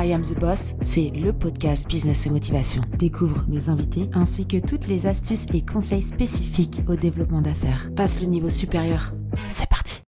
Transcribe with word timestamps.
I 0.00 0.12
Am 0.12 0.22
the 0.22 0.38
Boss, 0.38 0.74
c'est 0.80 1.10
le 1.10 1.32
podcast 1.32 1.88
Business 1.88 2.24
et 2.24 2.30
Motivation. 2.30 2.82
Découvre 2.98 3.44
mes 3.48 3.68
invités 3.68 4.08
ainsi 4.14 4.46
que 4.46 4.64
toutes 4.64 4.86
les 4.86 5.08
astuces 5.08 5.46
et 5.52 5.66
conseils 5.66 6.02
spécifiques 6.02 6.82
au 6.86 6.94
développement 6.94 7.40
d'affaires. 7.40 7.90
Passe 7.96 8.20
le 8.20 8.28
niveau 8.28 8.48
supérieur. 8.48 9.12
C'est 9.48 9.68
parti. 9.68 10.02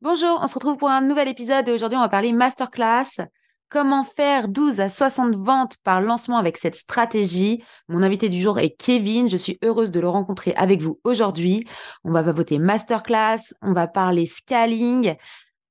Bonjour, 0.00 0.38
on 0.40 0.46
se 0.46 0.54
retrouve 0.54 0.76
pour 0.76 0.90
un 0.90 1.00
nouvel 1.00 1.26
épisode 1.26 1.66
et 1.66 1.72
aujourd'hui 1.72 1.98
on 1.98 2.02
va 2.02 2.08
parler 2.08 2.32
masterclass. 2.32 3.26
Comment 3.68 4.04
faire 4.04 4.46
12 4.46 4.78
à 4.78 4.88
60 4.88 5.34
ventes 5.34 5.76
par 5.82 6.00
lancement 6.00 6.38
avec 6.38 6.56
cette 6.56 6.76
stratégie? 6.76 7.64
Mon 7.88 8.04
invité 8.04 8.28
du 8.28 8.40
jour 8.40 8.60
est 8.60 8.70
Kevin. 8.70 9.28
Je 9.28 9.36
suis 9.36 9.58
heureuse 9.64 9.90
de 9.90 9.98
le 9.98 10.08
rencontrer 10.08 10.54
avec 10.54 10.80
vous 10.82 11.00
aujourd'hui. 11.02 11.66
On 12.04 12.12
va 12.12 12.22
voter 12.22 12.58
masterclass, 12.58 13.54
on 13.60 13.72
va 13.72 13.88
parler 13.88 14.24
scaling, 14.24 15.16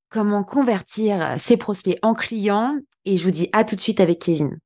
comment 0.09 0.43
convertir 0.43 1.35
ses 1.37 1.55
prospects 1.55 1.99
en 2.01 2.13
clients. 2.13 2.75
Et 3.05 3.17
je 3.17 3.23
vous 3.23 3.31
dis 3.31 3.49
à 3.51 3.63
tout 3.63 3.75
de 3.75 3.81
suite 3.81 3.99
avec 3.99 4.19
Kevin. 4.19 4.59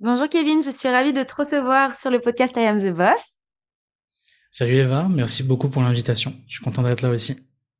Bonjour 0.00 0.28
Kevin, 0.28 0.62
je 0.62 0.70
suis 0.70 0.88
ravie 0.88 1.12
de 1.12 1.22
te 1.22 1.34
recevoir 1.34 1.94
sur 1.94 2.10
le 2.10 2.18
podcast 2.18 2.54
I 2.56 2.60
Am 2.60 2.80
the 2.80 2.94
Boss. 2.94 3.38
Salut 4.50 4.76
Eva, 4.76 5.08
merci 5.10 5.42
beaucoup 5.42 5.68
pour 5.68 5.82
l'invitation. 5.82 6.34
Je 6.46 6.54
suis 6.54 6.64
content 6.64 6.82
d'être 6.82 7.02
là 7.02 7.10
aussi. 7.10 7.36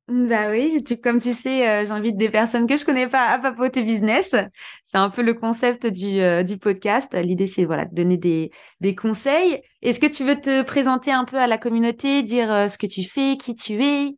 Bah 0.07 0.51
oui, 0.51 0.83
comme 1.03 1.19
tu 1.19 1.31
sais, 1.31 1.67
euh, 1.67 1.85
j'invite 1.87 2.15
des 2.15 2.29
personnes 2.29 2.67
que 2.67 2.77
je 2.77 2.85
connais 2.85 3.07
pas 3.07 3.27
à 3.31 3.39
papoter 3.39 3.81
business. 3.81 4.35
C'est 4.83 4.99
un 4.99 5.09
peu 5.09 5.23
le 5.23 5.33
concept 5.33 5.87
du, 5.87 6.19
euh, 6.21 6.43
du 6.43 6.59
podcast. 6.59 7.15
L'idée, 7.15 7.47
c'est 7.47 7.65
voilà, 7.65 7.85
de 7.85 7.95
donner 7.95 8.17
des, 8.17 8.51
des 8.81 8.93
conseils. 8.93 9.61
Est-ce 9.81 9.99
que 9.99 10.05
tu 10.05 10.23
veux 10.23 10.39
te 10.39 10.61
présenter 10.61 11.11
un 11.11 11.25
peu 11.25 11.37
à 11.37 11.47
la 11.47 11.57
communauté, 11.57 12.21
dire 12.21 12.51
euh, 12.51 12.67
ce 12.67 12.77
que 12.77 12.85
tu 12.85 13.03
fais, 13.03 13.35
qui 13.37 13.55
tu 13.55 13.83
es? 13.83 14.15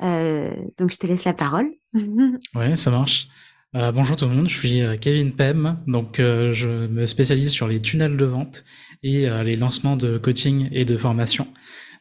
Donc, 0.00 0.90
je 0.90 0.96
te 0.96 1.06
laisse 1.06 1.24
la 1.24 1.34
parole. 1.34 1.70
ouais, 2.54 2.76
ça 2.76 2.90
marche. 2.90 3.28
Euh, 3.76 3.92
bonjour 3.92 4.16
tout 4.16 4.24
le 4.24 4.30
monde, 4.30 4.48
je 4.48 4.56
suis 4.56 4.80
euh, 4.80 4.96
Kevin 4.96 5.32
Pem, 5.32 5.76
donc 5.86 6.18
euh, 6.18 6.54
je 6.54 6.86
me 6.86 7.04
spécialise 7.04 7.50
sur 7.50 7.68
les 7.68 7.78
tunnels 7.78 8.16
de 8.16 8.24
vente 8.24 8.64
et 9.02 9.28
les 9.44 9.54
lancements 9.54 9.94
de 9.94 10.16
coaching 10.16 10.68
et 10.72 10.84
de 10.84 10.96
formation. 10.96 11.46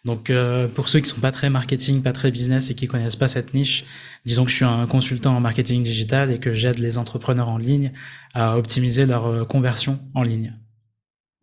Donc 0.05 0.31
pour 0.73 0.89
ceux 0.89 1.01
qui 1.01 1.09
sont 1.09 1.19
pas 1.19 1.31
très 1.31 1.51
marketing, 1.51 2.01
pas 2.01 2.13
très 2.13 2.31
business 2.31 2.71
et 2.71 2.75
qui 2.75 2.87
connaissent 2.87 3.17
pas 3.17 3.27
cette 3.27 3.53
niche, 3.53 3.85
disons 4.25 4.45
que 4.45 4.49
je 4.49 4.55
suis 4.55 4.65
un 4.65 4.87
consultant 4.87 5.35
en 5.35 5.39
marketing 5.39 5.83
digital 5.83 6.31
et 6.31 6.39
que 6.39 6.53
j'aide 6.53 6.79
les 6.79 6.97
entrepreneurs 6.97 7.49
en 7.49 7.57
ligne 7.57 7.91
à 8.33 8.57
optimiser 8.57 9.05
leur 9.05 9.47
conversion 9.47 9.99
en 10.15 10.23
ligne. 10.23 10.57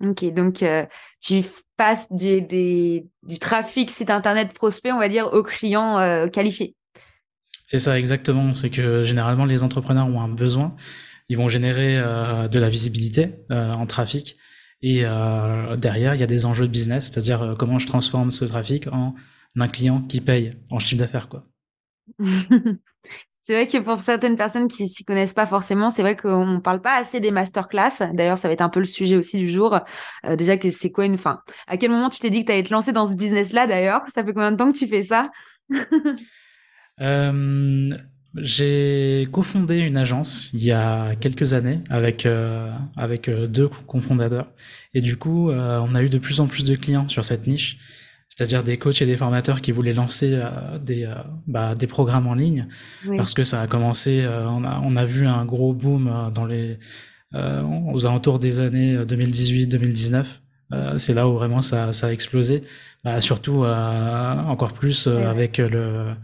Ok, 0.02 0.24
donc 0.32 0.64
tu 1.20 1.44
passes 1.76 2.10
du, 2.10 3.04
trafic 3.38 3.90
site 3.90 4.10
internet 4.10 4.52
prospect, 4.52 4.90
on 4.90 4.98
va 4.98 5.08
dire, 5.08 5.32
aux 5.32 5.44
clients 5.44 6.28
qualifiés. 6.32 6.74
C'est 7.72 7.78
ça 7.78 7.98
exactement. 7.98 8.52
C'est 8.52 8.68
que 8.68 9.02
généralement 9.02 9.46
les 9.46 9.62
entrepreneurs 9.62 10.06
ont 10.06 10.20
un 10.20 10.28
besoin. 10.28 10.76
Ils 11.30 11.38
vont 11.38 11.48
générer 11.48 11.96
euh, 11.96 12.46
de 12.46 12.58
la 12.58 12.68
visibilité 12.68 13.30
euh, 13.50 13.72
en 13.72 13.86
trafic. 13.86 14.36
Et 14.82 15.06
euh, 15.06 15.74
derrière, 15.78 16.14
il 16.14 16.20
y 16.20 16.22
a 16.22 16.26
des 16.26 16.44
enjeux 16.44 16.66
de 16.66 16.70
business, 16.70 17.06
c'est-à-dire 17.06 17.56
comment 17.58 17.78
je 17.78 17.86
transforme 17.86 18.30
ce 18.30 18.44
trafic 18.44 18.88
en 18.88 19.14
un 19.58 19.68
client 19.68 20.02
qui 20.02 20.20
paye 20.20 20.54
en 20.68 20.80
chiffre 20.80 20.98
d'affaires, 20.98 21.28
c'est 23.40 23.54
vrai 23.54 23.66
que 23.66 23.78
pour 23.78 23.98
certaines 24.00 24.36
personnes 24.36 24.68
qui 24.68 24.86
s'y 24.86 25.06
connaissent 25.06 25.32
pas 25.32 25.46
forcément, 25.46 25.88
c'est 25.88 26.02
vrai 26.02 26.14
qu'on 26.14 26.44
ne 26.44 26.58
parle 26.58 26.82
pas 26.82 26.96
assez 26.96 27.20
des 27.20 27.30
masterclass. 27.30 28.12
D'ailleurs, 28.12 28.36
ça 28.36 28.48
va 28.48 28.52
être 28.52 28.60
un 28.60 28.68
peu 28.68 28.80
le 28.80 28.84
sujet 28.84 29.16
aussi 29.16 29.38
du 29.38 29.48
jour. 29.48 29.80
déjà, 30.36 30.56
c'est 30.60 30.90
quoi 30.90 31.06
une 31.06 31.16
fin 31.16 31.40
À 31.68 31.78
quel 31.78 31.90
moment 31.90 32.10
tu 32.10 32.20
t'es 32.20 32.28
dit 32.28 32.40
que 32.40 32.46
tu 32.48 32.52
allais 32.52 32.64
te 32.64 32.72
lancer 32.72 32.92
dans 32.92 33.06
ce 33.06 33.14
business-là 33.14 33.66
d'ailleurs? 33.66 34.02
Ça 34.08 34.22
fait 34.22 34.34
combien 34.34 34.52
de 34.52 34.56
temps 34.56 34.70
que 34.70 34.76
tu 34.76 34.86
fais 34.86 35.04
ça? 35.04 35.30
euh, 37.00 37.90
j'ai 38.34 39.28
cofondé 39.30 39.76
une 39.76 39.98
agence 39.98 40.48
il 40.54 40.64
y 40.64 40.72
a 40.72 41.14
quelques 41.16 41.52
années 41.52 41.80
avec 41.90 42.24
euh, 42.24 42.72
avec 42.96 43.28
euh, 43.28 43.46
deux 43.46 43.68
cofondateurs. 43.86 44.48
Et 44.94 45.00
du 45.00 45.16
coup 45.16 45.50
on 45.50 45.94
a 45.94 46.02
eu 46.02 46.08
de 46.08 46.18
plus 46.18 46.40
en 46.40 46.46
plus 46.46 46.64
de 46.64 46.74
clients 46.74 47.08
sur 47.08 47.24
cette 47.24 47.46
niche, 47.46 47.78
c'est-à-dire 48.28 48.62
des 48.62 48.78
coachs 48.78 49.02
et 49.02 49.06
des 49.06 49.16
formateurs 49.16 49.60
qui 49.60 49.72
voulaient 49.72 49.92
lancer 49.92 50.40
des 50.84 51.10
bah, 51.46 51.74
des 51.74 51.86
programmes 51.86 52.26
en 52.26 52.34
ligne. 52.34 52.68
Parce 53.16 53.34
que 53.34 53.44
ça 53.44 53.60
a 53.60 53.66
commencé 53.66 54.26
on 54.28 54.64
a 54.64 54.80
on 54.82 54.96
a 54.96 55.04
vu 55.04 55.26
un 55.26 55.44
gros 55.44 55.72
boom 55.72 56.30
dans 56.34 56.46
les 56.46 56.78
aux 57.34 58.06
alentours 58.06 58.38
des 58.38 58.60
années 58.60 58.96
2018-2019 58.96 60.24
c'est 60.96 61.12
là 61.12 61.28
où 61.28 61.34
vraiment 61.34 61.60
ça, 61.60 61.92
ça 61.92 62.06
a 62.06 62.12
explosé, 62.12 62.62
bah, 63.04 63.20
surtout 63.20 63.64
encore 63.64 64.72
plus 64.72 65.06
avec 65.06 65.58
le, 65.58 66.14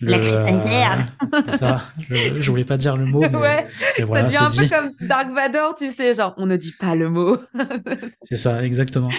la 0.00 0.18
crise 0.18 0.34
sanitaire. 0.34 1.12
ça. 1.58 1.84
Je, 2.10 2.34
je, 2.34 2.50
voulais 2.50 2.64
pas 2.64 2.76
dire 2.76 2.96
le 2.96 3.06
mot. 3.06 3.20
Mais, 3.20 3.34
ouais, 3.36 3.68
ça 3.98 4.22
devient 4.22 4.36
un 4.38 4.50
peu 4.50 4.68
comme 4.68 5.08
Dark 5.08 5.30
Vador, 5.32 5.74
tu 5.76 5.90
sais, 5.90 6.14
genre 6.14 6.34
on 6.36 6.46
ne 6.46 6.56
dit 6.56 6.72
pas 6.72 6.94
le 6.94 7.08
mot. 7.10 7.38
c'est 8.24 8.36
ça, 8.36 8.64
exactement. 8.64 9.10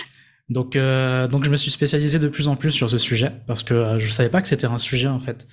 Donc, 0.50 0.76
euh, 0.76 1.28
donc 1.28 1.44
je 1.44 1.50
me 1.50 1.56
suis 1.56 1.72
spécialisé 1.72 2.20
de 2.20 2.28
plus 2.28 2.48
en 2.48 2.56
plus 2.56 2.72
sur 2.72 2.90
ce 2.90 2.98
sujet 2.98 3.32
parce 3.48 3.64
que 3.64 3.74
euh, 3.74 4.00
je 4.00 4.12
savais 4.12 4.30
pas 4.30 4.42
que 4.42 4.48
c'était 4.48 4.68
un 4.68 4.78
sujet 4.78 5.08
en 5.08 5.20
fait. 5.20 5.48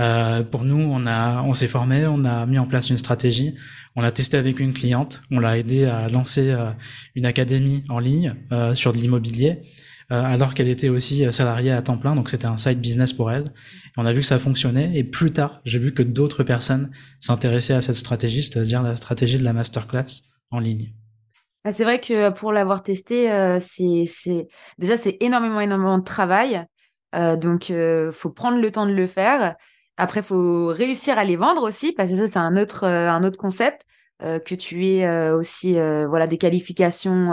Euh, 0.00 0.42
pour 0.42 0.64
nous, 0.64 0.80
on 0.80 1.06
a, 1.06 1.42
on 1.42 1.52
s'est 1.52 1.68
formé, 1.68 2.06
on 2.06 2.24
a 2.24 2.46
mis 2.46 2.58
en 2.58 2.66
place 2.66 2.88
une 2.88 2.96
stratégie, 2.96 3.54
on 3.94 4.00
l'a 4.00 4.10
testé 4.10 4.38
avec 4.38 4.58
une 4.58 4.72
cliente, 4.72 5.22
on 5.30 5.38
l'a 5.38 5.58
aidé 5.58 5.84
à 5.84 6.08
lancer 6.08 6.50
euh, 6.50 6.70
une 7.14 7.26
académie 7.26 7.84
en 7.90 7.98
ligne 7.98 8.34
euh, 8.52 8.74
sur 8.74 8.92
de 8.92 8.98
l'immobilier. 8.98 9.60
Alors 10.10 10.52
qu'elle 10.52 10.68
était 10.68 10.90
aussi 10.90 11.24
salariée 11.32 11.70
à 11.70 11.80
temps 11.80 11.96
plein, 11.96 12.14
donc 12.14 12.28
c'était 12.28 12.44
un 12.44 12.58
side 12.58 12.78
business 12.82 13.14
pour 13.14 13.32
elle. 13.32 13.44
on 13.96 14.04
a 14.04 14.12
vu 14.12 14.20
que 14.20 14.26
ça 14.26 14.38
fonctionnait, 14.38 14.94
et 14.94 15.04
plus 15.04 15.32
tard, 15.32 15.62
j'ai 15.64 15.78
vu 15.78 15.94
que 15.94 16.02
d'autres 16.02 16.42
personnes 16.42 16.90
s'intéressaient 17.18 17.72
à 17.72 17.80
cette 17.80 17.96
stratégie, 17.96 18.42
c'est-à-dire 18.42 18.82
la 18.82 18.94
stratégie 18.94 19.38
de 19.38 19.44
la 19.44 19.54
masterclass 19.54 20.24
en 20.50 20.58
ligne. 20.58 20.92
Ah, 21.64 21.72
c'est 21.72 21.84
vrai 21.84 21.98
que 21.98 22.28
pour 22.28 22.52
l'avoir 22.52 22.82
testé, 22.82 23.30
c'est 23.60 24.48
déjà 24.76 24.98
c'est 24.98 25.16
énormément 25.20 25.60
énormément 25.60 25.96
de 25.96 26.04
travail, 26.04 26.62
donc 27.40 27.70
il 27.70 28.10
faut 28.12 28.28
prendre 28.28 28.60
le 28.60 28.70
temps 28.70 28.84
de 28.84 28.92
le 28.92 29.06
faire. 29.06 29.56
Après, 29.96 30.20
il 30.20 30.26
faut 30.26 30.68
réussir 30.68 31.18
à 31.18 31.24
les 31.24 31.36
vendre 31.36 31.62
aussi, 31.62 31.92
parce 31.92 32.10
que 32.10 32.16
ça 32.16 32.26
c'est 32.26 32.38
un 32.38 32.56
autre 32.56 32.84
un 32.84 33.22
autre 33.24 33.38
concept. 33.38 33.82
que 34.20 34.54
tu 34.54 34.86
aies 34.86 35.30
aussi 35.30 35.74
voilà 35.74 36.26
des 36.26 36.38
qualifications 36.38 37.32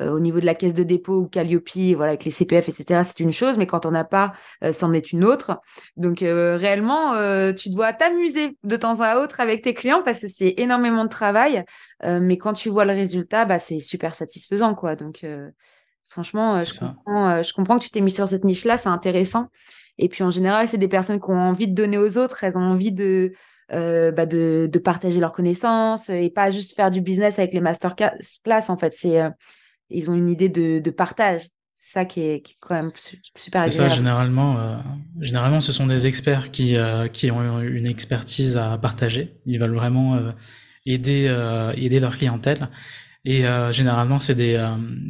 euh, 0.00 0.10
au 0.10 0.20
niveau 0.20 0.40
de 0.40 0.46
la 0.46 0.54
caisse 0.54 0.74
de 0.74 0.82
dépôt 0.82 1.20
ou 1.22 1.28
Calliope, 1.28 1.68
voilà, 1.96 2.10
avec 2.10 2.24
les 2.24 2.30
CPF, 2.30 2.68
etc., 2.68 3.02
c'est 3.04 3.20
une 3.20 3.32
chose, 3.32 3.58
mais 3.58 3.66
quand 3.66 3.86
on 3.86 3.90
n'a 3.90 4.04
pas, 4.04 4.32
euh, 4.62 4.72
c'en 4.72 4.92
est 4.92 5.12
une 5.12 5.24
autre. 5.24 5.60
Donc 5.96 6.22
euh, 6.22 6.56
réellement, 6.56 7.14
tu 7.54 7.70
dois 7.70 7.92
t'amuser 7.92 8.56
de 8.62 8.76
temps 8.76 9.00
à 9.00 9.18
autre 9.18 9.40
avec 9.40 9.62
tes 9.62 9.74
clients 9.74 10.02
parce 10.04 10.22
que 10.22 10.28
c'est 10.28 10.54
énormément 10.58 11.04
de 11.04 11.08
travail, 11.08 11.64
mais 12.04 12.38
quand 12.38 12.52
tu 12.52 12.68
vois 12.68 12.84
le 12.84 12.92
résultat, 12.92 13.44
bah, 13.44 13.58
c'est 13.58 13.80
super 13.80 14.14
satisfaisant, 14.14 14.74
quoi. 14.74 14.96
Donc 14.96 15.24
franchement, 16.06 16.60
je 16.60 16.78
comprends, 16.78 17.42
je 17.42 17.52
comprends 17.52 17.78
que 17.78 17.84
tu 17.84 17.90
t'es 17.90 18.00
mis 18.00 18.10
sur 18.10 18.28
cette 18.28 18.44
niche-là, 18.44 18.78
c'est 18.78 18.88
intéressant. 18.88 19.48
Et 19.98 20.08
puis 20.08 20.22
en 20.22 20.30
général, 20.30 20.68
c'est 20.68 20.78
des 20.78 20.88
personnes 20.88 21.20
qui 21.20 21.30
ont 21.30 21.38
envie 21.38 21.68
de 21.68 21.74
donner 21.74 21.98
aux 21.98 22.18
autres, 22.18 22.44
elles 22.44 22.56
ont 22.56 22.62
envie 22.62 22.92
de 22.92 23.32
bah 23.70 24.24
de, 24.24 24.66
de, 24.72 24.78
partager 24.78 25.20
leurs 25.20 25.32
connaissances 25.32 26.08
et 26.08 26.30
pas 26.30 26.50
juste 26.50 26.74
faire 26.74 26.90
du 26.90 27.02
business 27.02 27.38
avec 27.38 27.52
les 27.52 27.60
masterclass. 27.60 28.10
En 28.68 28.76
fait, 28.78 28.94
c'est 28.96 29.20
ils 29.90 30.10
ont 30.10 30.14
une 30.14 30.28
idée 30.28 30.48
de, 30.48 30.78
de 30.78 30.90
partage. 30.90 31.48
Ça 31.80 32.04
qui 32.04 32.22
est, 32.22 32.40
qui 32.40 32.54
est, 32.54 32.56
quand 32.58 32.74
même 32.74 32.90
super 33.36 33.62
agréable. 33.62 33.90
ça, 33.90 33.96
généralement, 33.96 34.58
euh, 34.58 34.76
généralement, 35.20 35.60
ce 35.60 35.72
sont 35.72 35.86
des 35.86 36.08
experts 36.08 36.50
qui, 36.50 36.74
euh, 36.74 37.06
qui 37.06 37.30
ont 37.30 37.60
une 37.60 37.86
expertise 37.86 38.56
à 38.56 38.76
partager. 38.78 39.36
Ils 39.46 39.60
veulent 39.60 39.76
vraiment 39.76 40.16
euh, 40.16 40.32
aider, 40.86 41.26
euh, 41.28 41.72
aider 41.76 42.00
leur 42.00 42.16
clientèle. 42.16 42.68
Et 43.28 43.46
euh, 43.46 43.72
généralement, 43.72 44.20
c'est 44.20 44.34
des, 44.34 44.56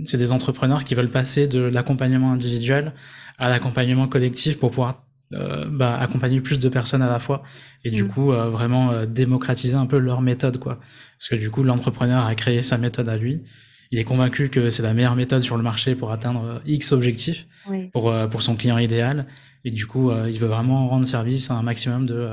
c'est 0.04 0.18
des 0.18 0.32
entrepreneurs 0.32 0.84
qui 0.84 0.94
veulent 0.94 1.10
passer 1.10 1.46
de 1.46 1.60
l'accompagnement 1.60 2.32
individuel 2.32 2.92
à 3.38 3.48
l'accompagnement 3.48 4.08
collectif 4.08 4.58
pour 4.58 4.70
pouvoir 4.70 5.04
bah, 5.30 5.98
accompagner 6.00 6.40
plus 6.40 6.58
de 6.58 6.68
personnes 6.70 7.02
à 7.02 7.08
la 7.08 7.18
fois 7.18 7.42
et 7.84 7.90
du 7.90 8.04
mm. 8.04 8.08
coup 8.08 8.32
vraiment 8.32 9.04
démocratiser 9.04 9.74
un 9.74 9.84
peu 9.84 9.98
leur 9.98 10.22
méthode 10.22 10.56
quoi 10.56 10.78
parce 11.18 11.28
que 11.28 11.36
du 11.36 11.50
coup 11.50 11.62
l'entrepreneur 11.62 12.24
a 12.24 12.34
créé 12.34 12.62
sa 12.62 12.78
méthode 12.78 13.10
à 13.10 13.18
lui 13.18 13.42
il 13.90 13.98
est 13.98 14.04
convaincu 14.04 14.50
que 14.50 14.70
c'est 14.70 14.82
la 14.82 14.92
meilleure 14.92 15.16
méthode 15.16 15.40
sur 15.40 15.56
le 15.56 15.62
marché 15.62 15.94
pour 15.94 16.12
atteindre 16.12 16.44
euh, 16.44 16.58
X 16.66 16.92
objectifs 16.92 17.46
pour, 17.92 18.10
euh, 18.10 18.26
pour 18.26 18.42
son 18.42 18.56
client 18.56 18.78
idéal. 18.78 19.26
Et 19.64 19.70
du 19.70 19.86
coup, 19.86 20.10
euh, 20.10 20.30
il 20.30 20.38
veut 20.38 20.46
vraiment 20.46 20.88
rendre 20.88 21.06
service 21.06 21.50
à 21.50 21.54
un 21.54 21.62
maximum 21.62 22.06
de, 22.06 22.28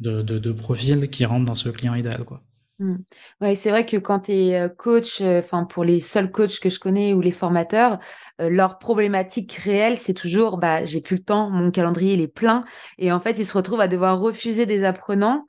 de, 0.00 0.22
de, 0.22 0.38
de 0.38 0.52
profils 0.52 1.08
qui 1.10 1.24
rentrent 1.24 1.44
dans 1.44 1.54
ce 1.54 1.68
client 1.68 1.94
idéal. 1.94 2.24
Quoi. 2.24 2.42
Mmh. 2.84 2.96
Ouais, 3.40 3.54
c'est 3.54 3.70
vrai 3.70 3.86
que 3.86 3.96
quand 3.96 4.20
tu 4.20 4.32
es 4.32 4.68
coach, 4.76 5.20
enfin 5.20 5.64
pour 5.64 5.84
les 5.84 6.00
seuls 6.00 6.30
coachs 6.30 6.58
que 6.60 6.68
je 6.68 6.80
connais 6.80 7.14
ou 7.14 7.20
les 7.20 7.30
formateurs, 7.30 7.98
leur 8.38 8.78
problématique 8.78 9.52
réelle, 9.54 9.96
c'est 9.96 10.12
toujours 10.14 10.58
bah 10.58 10.84
j'ai 10.84 11.00
plus 11.00 11.16
le 11.16 11.22
temps, 11.22 11.50
mon 11.50 11.70
calendrier 11.70 12.14
il 12.14 12.20
est 12.20 12.28
plein 12.28 12.64
et 12.98 13.12
en 13.12 13.20
fait 13.20 13.38
ils 13.38 13.46
se 13.46 13.56
retrouvent 13.56 13.80
à 13.80 13.88
devoir 13.88 14.18
refuser 14.18 14.66
des 14.66 14.84
apprenants 14.84 15.46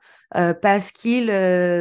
parce 0.62 0.92
qu'ils 0.92 1.26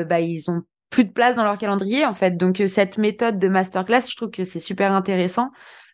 bah 0.09 0.19
ils 0.19 0.49
ont 0.49 0.63
plus 0.89 1.05
de 1.05 1.11
place 1.11 1.35
dans 1.35 1.43
leur 1.43 1.57
calendrier 1.57 2.05
en 2.05 2.13
fait. 2.13 2.37
Donc 2.37 2.61
euh, 2.61 2.67
cette 2.67 2.97
méthode 2.97 3.37
de 3.39 3.47
masterclass, 3.47 4.01
je 4.09 4.15
trouve 4.15 4.31
que 4.31 4.43
c'est 4.45 4.59
super 4.61 4.93
intéressant. 4.93 5.51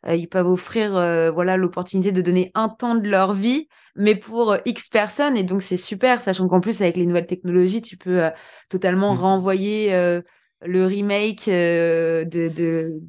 Euh, 0.08 0.16
ils 0.16 0.28
peuvent 0.28 0.48
offrir 0.48 0.96
euh, 0.96 1.32
voilà 1.32 1.58
l'opportunité 1.58 2.12
de 2.12 2.22
donner 2.22 2.52
un 2.56 2.70
temps 2.70 2.96
de 2.96 3.08
leur 3.08 3.34
vie, 3.34 3.68
mais 3.96 4.16
pour 4.16 4.58
X 4.66 4.90
personnes 4.90 5.38
et 5.38 5.44
donc 5.44 5.62
c'est 5.62 5.78
super, 5.78 6.22
sachant 6.22 6.48
qu'en 6.48 6.60
plus 6.60 6.82
avec 6.82 6.98
les 6.98 7.06
nouvelles 7.06 7.28
technologies, 7.28 7.82
tu 7.82 7.98
peux 7.98 8.30
totalement 8.70 9.14
mmh. 9.14 9.20
renvoyer 9.20 10.22
le 10.64 10.86
remake 10.86 11.48
de, 11.48 12.26
de, 12.48 13.02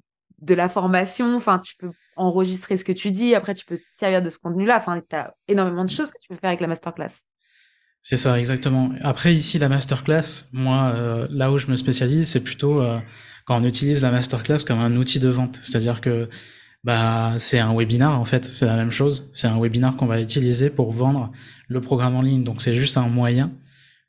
de 0.43 0.55
la 0.55 0.69
formation. 0.69 1.37
Enfin, 1.37 1.59
tu 1.59 1.77
peux 1.77 1.91
enregistrer 2.17 2.77
ce 2.77 2.85
que 2.85 2.93
tu 2.93 3.11
dis. 3.11 3.35
Après, 3.35 3.55
tu 3.55 3.65
peux 3.65 3.79
te 3.79 3.85
servir 3.89 4.21
de 4.21 4.29
ce 4.29 4.39
contenu-là. 4.39 4.77
Enfin, 4.79 5.01
tu 5.09 5.17
as 5.17 5.35
énormément 5.49 5.85
de 5.85 5.91
choses 5.91 6.11
que 6.11 6.19
tu 6.21 6.29
peux 6.29 6.35
faire 6.35 6.49
avec 6.49 6.61
la 6.61 6.67
masterclass. 6.67 7.13
C'est 8.03 8.17
ça, 8.17 8.39
exactement. 8.39 8.91
Après, 9.03 9.33
ici, 9.33 9.59
la 9.59 9.69
masterclass, 9.69 10.49
moi, 10.53 10.93
euh, 10.95 11.29
là 11.31 11.53
où 11.53 11.59
je 11.59 11.69
me 11.69 11.77
spécialise, 11.77 12.29
c'est 12.29 12.43
plutôt 12.43 12.83
euh, 12.83 12.99
quand 13.47 13.61
on 13.61 13.65
utilise 13.65 14.03
la 14.03 14.11
masterclass 14.11 14.65
comme 14.67 14.81
un 14.81 14.97
outil 14.97 15.21
de 15.21 15.29
vente. 15.29 15.61
C'est-à-dire 15.63 16.01
que 16.01 16.29
bah, 16.85 17.35
c'est 17.39 17.59
un 17.59 17.75
webinar, 17.75 18.19
en 18.19 18.25
fait. 18.25 18.45
C'est 18.45 18.67
la 18.67 18.77
même 18.77 18.93
chose. 18.93 19.31
C'est 19.33 19.47
un 19.47 19.61
webinar 19.61 19.97
qu'on 19.97 20.07
va 20.07 20.21
utiliser 20.21 20.71
pour 20.71 20.93
vendre 20.93 21.31
le 21.69 21.81
programme 21.81 22.17
en 22.17 22.23
ligne. 22.23 22.45
Donc, 22.45 22.63
c'est 22.63 22.75
juste 22.75 22.97
un 22.97 23.09
moyen 23.09 23.53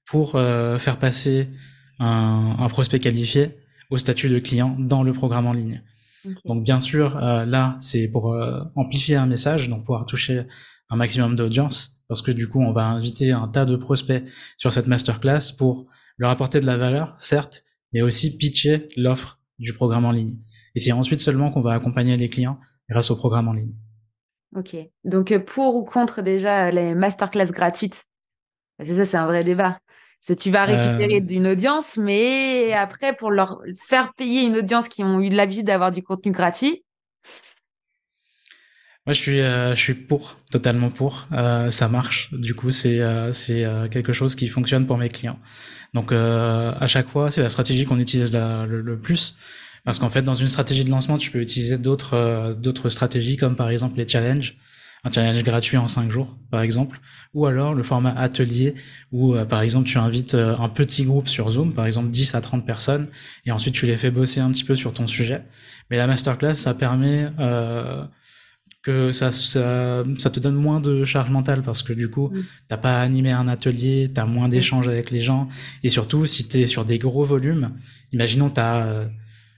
pour 0.06 0.36
euh, 0.36 0.80
faire 0.80 0.98
passer 0.98 1.50
un, 2.00 2.56
un 2.60 2.70
prospect 2.70 3.00
qualifié 3.00 3.58
au 3.90 3.98
statut 3.98 4.30
de 4.30 4.40
client 4.40 4.76
dans 4.80 5.04
le 5.04 5.14
programme 5.14 5.46
en 5.46 5.54
ligne. 5.54 5.82
Donc 6.46 6.64
bien 6.64 6.80
sûr, 6.80 7.18
euh, 7.18 7.46
là, 7.46 7.78
c'est 7.80 8.08
pour 8.08 8.34
euh, 8.34 8.64
amplifier 8.76 9.16
un 9.16 9.26
message, 9.26 9.70
donc 9.70 9.86
pouvoir 9.86 10.06
toucher 10.06 10.44
un 10.90 10.96
maximum 10.96 11.36
d'audience, 11.36 12.02
parce 12.08 12.22
que 12.22 12.32
du 12.32 12.48
coup, 12.48 12.62
on 12.62 12.72
va 12.72 12.86
inviter 12.86 13.32
un 13.32 13.48
tas 13.48 13.66
de 13.66 13.76
prospects 13.76 14.24
sur 14.58 14.72
cette 14.72 14.88
masterclass 14.88 15.52
pour 15.58 15.86
leur 16.18 16.30
apporter 16.30 16.60
de 16.60 16.66
la 16.66 16.78
valeur, 16.78 17.16
certes, 17.20 17.64
mais 17.92 18.02
aussi 18.02 18.38
pitcher 18.38 18.90
l'offre 18.96 19.40
du 19.60 19.74
programme 19.74 20.06
en 20.06 20.12
ligne. 20.12 20.38
Et 20.76 20.80
c'est 20.80 20.92
ensuite 20.92 21.20
seulement 21.20 21.52
qu'on 21.52 21.62
va 21.62 21.74
accompagner 21.74 22.18
les 22.18 22.30
clients 22.30 22.60
grâce 22.90 23.12
au 23.12 23.16
programme 23.16 23.48
en 23.48 23.54
ligne. 23.54 23.74
Ok. 24.56 24.76
Donc 25.04 25.32
euh, 25.32 25.40
pour 25.40 25.76
ou 25.76 25.86
contre 25.86 26.22
déjà 26.22 26.72
les 26.72 26.94
masterclass 26.94 27.52
gratuites? 27.52 28.06
C'est 28.80 28.96
ça, 28.96 29.06
c'est 29.06 29.18
un 29.18 29.28
vrai 29.28 29.44
débat 29.44 29.80
tu 30.32 30.52
vas 30.52 30.66
récupérer 30.66 31.18
euh. 31.18 31.26
d'une 31.26 31.48
audience, 31.48 31.98
mais 31.98 32.74
après, 32.74 33.14
pour 33.14 33.32
leur 33.32 33.62
faire 33.78 34.14
payer 34.14 34.44
une 34.44 34.56
audience 34.58 34.88
qui 34.88 35.04
ont 35.04 35.20
eu 35.20 35.30
l'habitude 35.30 35.66
d'avoir 35.66 35.92
du 35.92 36.02
contenu 36.02 36.32
gratuit. 36.32 36.84
Moi, 39.06 39.12
je 39.12 39.20
suis, 39.20 39.42
euh, 39.42 39.76
je 39.76 39.80
suis 39.82 39.96
pour, 39.96 40.38
totalement 40.50 40.90
pour. 40.90 41.28
Euh, 41.34 41.72
ça 41.72 41.90
marche. 41.90 42.34
Du 42.34 42.56
coup, 42.56 42.72
c'est, 42.72 43.02
c'est 43.34 43.66
quelque 43.92 44.14
chose 44.14 44.36
qui 44.36 44.48
fonctionne 44.48 44.88
pour 44.88 44.98
mes 44.98 45.10
clients. 45.10 45.40
Donc, 45.94 46.12
à 46.12 46.88
chaque 46.88 47.08
fois, 47.08 47.30
c'est 47.30 47.44
la 47.44 47.50
stratégie 47.50 47.86
qu'on 47.86 48.00
utilise 48.00 48.34
le, 48.34 48.98
plus. 48.98 49.36
Parce 49.86 50.00
qu'en 50.00 50.10
fait, 50.10 50.22
dans 50.22 50.34
une 50.34 50.48
stratégie 50.48 50.84
de 50.84 50.90
lancement, 50.90 51.18
tu 51.18 51.30
peux 51.30 51.40
utiliser 51.40 51.78
d'autres, 51.78 52.56
d'autres 52.60 52.90
stratégies, 52.90 53.38
comme 53.38 53.56
par 53.56 53.70
exemple 53.70 53.98
les 53.98 54.08
challenges 54.08 54.58
un 55.04 55.12
challenge 55.12 55.44
gratuit 55.44 55.78
en 55.78 55.88
5 55.88 56.10
jours, 56.12 56.38
par 56.50 56.62
exemple, 56.62 57.00
ou 57.34 57.46
alors 57.46 57.74
le 57.74 57.84
format 57.84 58.12
atelier 58.12 58.76
où, 59.12 59.36
euh, 59.36 59.46
par 59.46 59.62
exemple, 59.62 59.88
tu 59.88 59.98
invites 59.98 60.34
euh, 60.34 60.56
un 60.58 60.70
petit 60.70 61.04
groupe 61.04 61.28
sur 61.28 61.50
Zoom, 61.50 61.74
par 61.74 61.86
exemple 61.86 62.10
10 62.10 62.36
à 62.36 62.42
30 62.42 62.66
personnes, 62.66 63.08
et 63.46 63.52
ensuite 63.52 63.74
tu 63.74 63.86
les 63.86 63.98
fais 63.98 64.12
bosser 64.12 64.40
un 64.40 64.50
petit 64.52 64.64
peu 64.64 64.76
sur 64.76 64.94
ton 64.94 65.08
sujet. 65.08 65.44
Mais 65.90 65.98
la 65.98 66.08
masterclass, 66.08 66.56
ça 66.56 66.74
permet 66.74 67.30
euh, 67.40 68.06
que 68.84 69.12
ça, 69.12 69.32
ça, 69.32 70.04
ça, 70.18 70.30
te 70.30 70.40
donne 70.40 70.56
moins 70.56 70.80
de 70.82 71.06
charge 71.06 71.30
mentale 71.30 71.64
parce 71.64 71.82
que 71.82 71.94
du 71.94 72.10
coup, 72.10 72.32
tu 72.34 72.44
t'as 72.68 72.78
pas 72.78 73.02
animé 73.02 73.32
un 73.32 73.48
atelier, 73.48 74.12
t'as 74.14 74.26
moins 74.26 74.50
d'échanges 74.50 74.90
avec 74.90 75.10
les 75.10 75.22
gens, 75.22 75.48
et 75.84 75.90
surtout, 75.90 76.26
si 76.26 76.48
t'es 76.48 76.68
sur 76.68 76.84
des 76.84 77.00
gros 77.00 77.24
volumes, 77.24 77.72
imaginons 78.12 78.50
t'as 78.50 79.06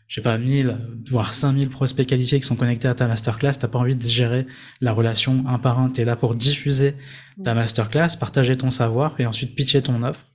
je 0.08 0.16
sais 0.16 0.22
pas, 0.22 0.38
1000, 0.38 0.78
voire 1.10 1.34
5000 1.34 1.70
prospects 1.70 2.06
qualifiés 2.06 2.40
qui 2.40 2.46
sont 2.46 2.56
connectés 2.56 2.88
à 2.88 2.94
ta 2.94 3.08
masterclass, 3.08 3.54
t'as 3.60 3.68
pas 3.68 3.80
envie 3.80 3.96
de 3.96 4.06
gérer 4.06 4.46
la 4.82 4.94
relation 4.94 5.44
un 5.48 5.58
par 5.58 5.80
un, 5.80 5.90
t'es 5.90 6.06
là 6.06 6.16
pour 6.16 6.36
diffuser 6.36 6.96
ta 7.44 7.54
mm. 7.54 7.58
masterclass, 7.58 8.18
partager 8.20 8.56
ton 8.56 8.70
savoir 8.70 9.16
et 9.20 9.26
ensuite 9.26 9.56
pitcher 9.56 9.82
ton 9.82 10.04
offre. 10.04 10.26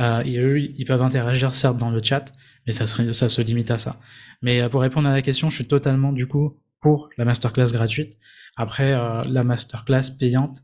Euh, 0.00 0.22
et 0.24 0.38
eux, 0.38 0.60
ils 0.60 0.84
peuvent 0.84 1.02
interagir 1.02 1.54
certes 1.54 1.78
dans 1.78 1.90
le 1.90 2.02
chat, 2.02 2.32
mais 2.66 2.72
ça, 2.72 2.86
serait, 2.86 3.12
ça 3.12 3.28
se 3.28 3.40
limite 3.40 3.70
à 3.70 3.78
ça. 3.78 3.98
Mais 4.42 4.60
euh, 4.60 4.68
pour 4.68 4.82
répondre 4.82 5.08
à 5.08 5.12
la 5.12 5.22
question, 5.22 5.50
je 5.50 5.56
suis 5.56 5.66
totalement 5.66 6.12
du 6.12 6.26
coup 6.26 6.56
pour 6.80 7.08
la 7.16 7.24
masterclass 7.24 7.72
gratuite. 7.72 8.16
Après, 8.56 8.92
euh, 8.92 9.24
la 9.24 9.44
masterclass 9.44 10.10
payante, 10.18 10.58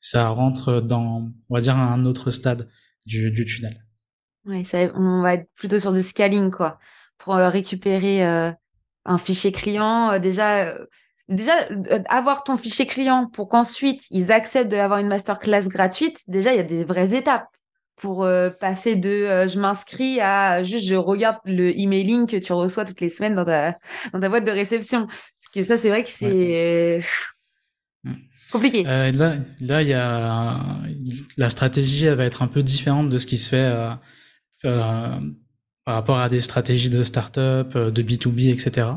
ça 0.00 0.28
rentre 0.28 0.80
dans, 0.80 1.30
on 1.48 1.54
va 1.54 1.60
dire, 1.60 1.76
un 1.76 2.04
autre 2.04 2.30
stade 2.30 2.68
du, 3.06 3.44
tunnel. 3.44 3.84
Ça, 4.64 4.78
on 4.94 5.22
va 5.22 5.34
être 5.34 5.48
plutôt 5.54 5.78
sur 5.78 5.92
du 5.92 6.02
scaling, 6.02 6.50
quoi 6.50 6.78
pour 7.18 7.34
euh, 7.34 7.48
récupérer 7.48 8.24
euh, 8.24 8.52
un 9.04 9.18
fichier 9.18 9.50
client. 9.50 10.18
Déjà, 10.20 10.72
déjà 11.28 11.52
avoir 12.08 12.44
ton 12.44 12.56
fichier 12.56 12.86
client 12.86 13.26
pour 13.26 13.48
qu'ensuite 13.48 14.04
ils 14.10 14.30
acceptent 14.30 14.70
d'avoir 14.70 15.00
une 15.00 15.08
masterclass 15.08 15.66
gratuite. 15.66 16.20
Déjà, 16.28 16.52
il 16.52 16.56
y 16.56 16.60
a 16.60 16.64
des 16.64 16.84
vraies 16.84 17.14
étapes 17.14 17.48
pour 17.98 18.28
passer 18.60 18.96
de 18.96 19.46
je 19.46 19.58
m'inscris 19.58 20.20
à 20.20 20.62
juste 20.62 20.86
je 20.86 20.94
regarde 20.94 21.38
le 21.44 21.78
emailing 21.78 22.26
que 22.26 22.36
tu 22.36 22.52
reçois 22.52 22.84
toutes 22.84 23.00
les 23.00 23.10
semaines 23.10 23.34
dans 23.34 23.44
ta, 23.44 23.78
dans 24.12 24.20
ta 24.20 24.28
boîte 24.28 24.44
de 24.44 24.50
réception. 24.50 25.06
Parce 25.06 25.48
que 25.52 25.62
ça, 25.62 25.78
c'est 25.78 25.88
vrai 25.88 26.02
que 26.02 26.08
c'est 26.08 27.00
mm. 28.04 28.12
compliqué. 28.52 28.82
là, 28.84 29.36
là, 29.60 29.82
y 29.82 29.92
a 29.92 30.60
la 31.36 31.50
stratégie, 31.50 32.06
elle 32.06 32.14
va 32.14 32.24
être 32.24 32.42
un 32.42 32.48
peu 32.48 32.62
différente 32.62 33.08
de 33.08 33.18
ce 33.18 33.26
qui 33.26 33.38
se 33.38 33.48
fait 33.48 33.70
par 35.88 35.94
rapport 35.94 36.18
à 36.18 36.28
des 36.28 36.42
stratégies 36.42 36.90
de 36.90 37.02
start-up, 37.02 37.72
euh, 37.74 37.90
de 37.90 38.02
B2B, 38.02 38.52
etc. 38.52 38.88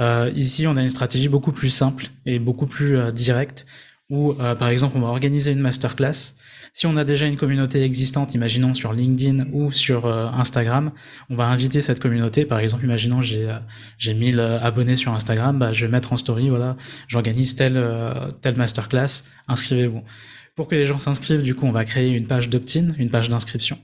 Euh, 0.00 0.32
ici, 0.34 0.66
on 0.66 0.74
a 0.74 0.80
une 0.80 0.88
stratégie 0.88 1.28
beaucoup 1.28 1.52
plus 1.52 1.68
simple 1.68 2.06
et 2.24 2.38
beaucoup 2.38 2.66
plus 2.66 2.96
euh, 2.96 3.12
directe 3.12 3.66
où, 4.08 4.32
euh, 4.32 4.54
par 4.54 4.68
exemple, 4.68 4.96
on 4.96 5.00
va 5.00 5.08
organiser 5.08 5.52
une 5.52 5.60
masterclass. 5.60 6.34
Si 6.74 6.86
on 6.86 6.96
a 6.96 7.04
déjà 7.04 7.26
une 7.26 7.36
communauté 7.36 7.82
existante, 7.82 8.34
imaginons 8.34 8.74
sur 8.74 8.92
LinkedIn 8.92 9.46
ou 9.52 9.70
sur 9.70 10.06
Instagram, 10.06 10.90
on 11.30 11.36
va 11.36 11.46
inviter 11.46 11.80
cette 11.80 12.00
communauté. 12.00 12.44
Par 12.44 12.58
exemple, 12.58 12.84
imaginons 12.84 13.22
j'ai 13.22 13.56
j'ai 13.96 14.12
1000 14.12 14.40
abonnés 14.40 14.96
sur 14.96 15.12
Instagram, 15.12 15.56
bah, 15.56 15.70
je 15.72 15.86
vais 15.86 15.92
mettre 15.92 16.12
en 16.12 16.16
story, 16.16 16.48
voilà, 16.48 16.76
j'organise 17.06 17.54
telle 17.54 17.80
telle 18.42 18.56
masterclass, 18.56 19.22
inscrivez-vous. 19.46 20.02
Pour 20.56 20.68
que 20.68 20.74
les 20.74 20.86
gens 20.86 20.98
s'inscrivent, 20.98 21.42
du 21.42 21.54
coup, 21.54 21.66
on 21.66 21.72
va 21.72 21.84
créer 21.84 22.10
une 22.10 22.26
page 22.26 22.48
d'opt-in, 22.48 22.88
une 22.98 23.10
page 23.10 23.28
d'inscription. 23.28 23.78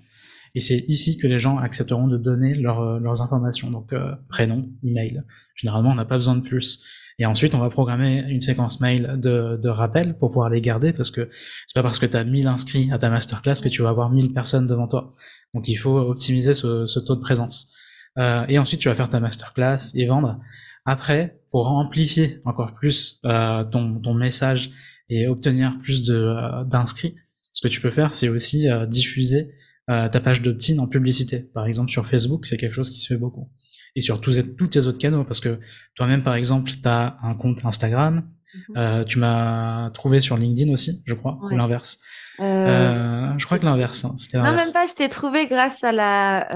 Et 0.54 0.60
c'est 0.60 0.84
ici 0.88 1.16
que 1.16 1.26
les 1.26 1.38
gens 1.38 1.58
accepteront 1.58 2.08
de 2.08 2.16
donner 2.16 2.56
euh, 2.56 2.98
leurs 2.98 3.22
informations, 3.22 3.70
donc 3.70 3.92
euh, 3.92 4.14
prénom, 4.28 4.68
email. 4.82 5.22
Généralement, 5.54 5.90
on 5.90 5.94
n'a 5.94 6.04
pas 6.04 6.16
besoin 6.16 6.36
de 6.36 6.42
plus. 6.42 6.84
Et 7.20 7.26
ensuite, 7.26 7.54
on 7.54 7.58
va 7.58 7.68
programmer 7.68 8.24
une 8.28 8.40
séquence 8.40 8.80
mail 8.80 9.16
de, 9.18 9.58
de 9.62 9.68
rappel 9.68 10.16
pour 10.16 10.30
pouvoir 10.30 10.48
les 10.48 10.60
garder, 10.60 10.92
parce 10.92 11.10
que 11.10 11.28
c'est 11.66 11.74
pas 11.74 11.82
parce 11.82 11.98
que 11.98 12.06
tu 12.06 12.16
as 12.16 12.24
1000 12.24 12.46
inscrits 12.48 12.90
à 12.92 12.98
ta 12.98 13.10
masterclass 13.10 13.60
que 13.62 13.68
tu 13.68 13.82
vas 13.82 13.90
avoir 13.90 14.10
1000 14.10 14.32
personnes 14.32 14.66
devant 14.66 14.88
toi. 14.88 15.12
Donc 15.54 15.68
il 15.68 15.76
faut 15.76 15.98
optimiser 15.98 16.54
ce, 16.54 16.86
ce 16.86 16.98
taux 16.98 17.14
de 17.14 17.20
présence. 17.20 17.72
Euh, 18.18 18.44
et 18.48 18.58
ensuite, 18.58 18.80
tu 18.80 18.88
vas 18.88 18.94
faire 18.94 19.08
ta 19.08 19.20
masterclass 19.20 19.92
et 19.94 20.06
vendre. 20.06 20.40
Après, 20.86 21.38
pour 21.50 21.70
amplifier 21.70 22.40
encore 22.44 22.72
plus 22.72 23.20
euh, 23.26 23.64
ton, 23.64 24.00
ton 24.00 24.14
message 24.14 24.70
et 25.10 25.26
obtenir 25.26 25.78
plus 25.82 26.10
euh, 26.10 26.64
d'inscrits, 26.64 27.16
ce 27.52 27.60
que 27.60 27.68
tu 27.68 27.82
peux 27.82 27.90
faire, 27.90 28.14
c'est 28.14 28.30
aussi 28.30 28.66
diffuser 28.88 29.50
euh, 29.90 30.08
ta 30.08 30.20
page 30.20 30.40
d'opt-in 30.40 30.78
en 30.78 30.86
publicité. 30.86 31.40
Par 31.40 31.66
exemple, 31.66 31.90
sur 31.90 32.06
Facebook, 32.06 32.46
c'est 32.46 32.56
quelque 32.56 32.74
chose 32.74 32.90
qui 32.90 33.00
se 33.00 33.08
fait 33.08 33.18
beaucoup. 33.18 33.50
Et 33.96 34.00
sur 34.00 34.20
tous, 34.20 34.40
tous 34.56 34.66
tes 34.68 34.86
autres 34.86 34.98
canaux, 34.98 35.24
parce 35.24 35.40
que 35.40 35.58
toi-même, 35.94 36.22
par 36.22 36.34
exemple, 36.34 36.70
tu 36.70 36.88
as 36.88 37.16
un 37.22 37.34
compte 37.34 37.64
Instagram, 37.64 38.22
mhm. 38.54 38.76
euh, 38.76 39.04
tu 39.04 39.18
m'as 39.18 39.90
trouvé 39.90 40.20
sur 40.20 40.36
LinkedIn 40.36 40.72
aussi, 40.72 41.02
je 41.06 41.14
crois, 41.14 41.38
ou 41.42 41.56
l'inverse. 41.56 41.98
Euh... 42.40 42.44
euh 42.44 43.38
je 43.38 43.44
crois 43.44 43.58
que 43.58 43.64
l'inverse. 43.64 44.04
Hein, 44.04 44.14
non, 44.34 44.52
même 44.52 44.72
pas, 44.72 44.86
je 44.86 44.94
t'ai 44.94 45.08
trouvé 45.08 45.46
grâce 45.46 45.82
à 45.84 45.92
la 45.92 46.48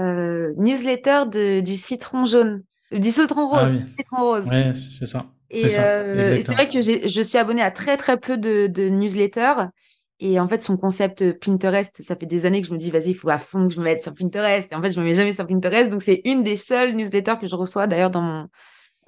newsletter 0.57 1.23
de, 1.31 1.59
du 1.61 1.75
citron 1.75 2.25
jaune, 2.25 2.63
du 2.91 3.11
citron 3.11 3.47
rose. 3.47 3.59
Ah, 3.61 3.69
oui. 3.69 3.91
Citron 3.91 4.21
rose. 4.21 4.45
Ouais, 4.45 4.71
c'est 4.73 5.05
ça. 5.05 5.25
Et 5.49 5.67
c'est 5.67 6.51
vrai 6.51 6.69
que 6.69 6.81
je 6.81 7.21
suis 7.21 7.37
abonné 7.37 7.61
à 7.61 7.71
très 7.71 7.97
très 7.97 8.17
peu 8.17 8.37
de, 8.37 8.67
de 8.67 8.89
newsletters 8.89 9.67
et 10.27 10.39
en 10.39 10.47
fait, 10.47 10.63
son 10.63 10.75
concept 10.75 11.21
euh, 11.21 11.33
Pinterest, 11.39 12.01
ça 12.01 12.15
fait 12.15 12.25
des 12.25 12.47
années 12.47 12.59
que 12.59 12.67
je 12.67 12.73
me 12.73 12.79
dis, 12.79 12.89
vas-y, 12.89 13.09
il 13.09 13.13
faut 13.15 13.29
à 13.29 13.37
fond 13.37 13.67
que 13.67 13.73
je 13.73 13.79
me 13.79 13.83
mette 13.83 14.01
sur 14.01 14.15
Pinterest. 14.15 14.71
Et 14.71 14.75
en 14.75 14.81
fait, 14.81 14.89
je 14.89 14.99
me 14.99 15.05
mets 15.05 15.13
jamais 15.13 15.33
sur 15.33 15.45
Pinterest. 15.45 15.91
Donc, 15.91 16.01
c'est 16.01 16.21
une 16.25 16.43
des 16.43 16.57
seules 16.57 16.95
newsletters 16.95 17.35
que 17.39 17.45
je 17.45 17.55
reçois 17.55 17.85
d'ailleurs 17.85 18.09
dans 18.09 18.23
mon, 18.23 18.47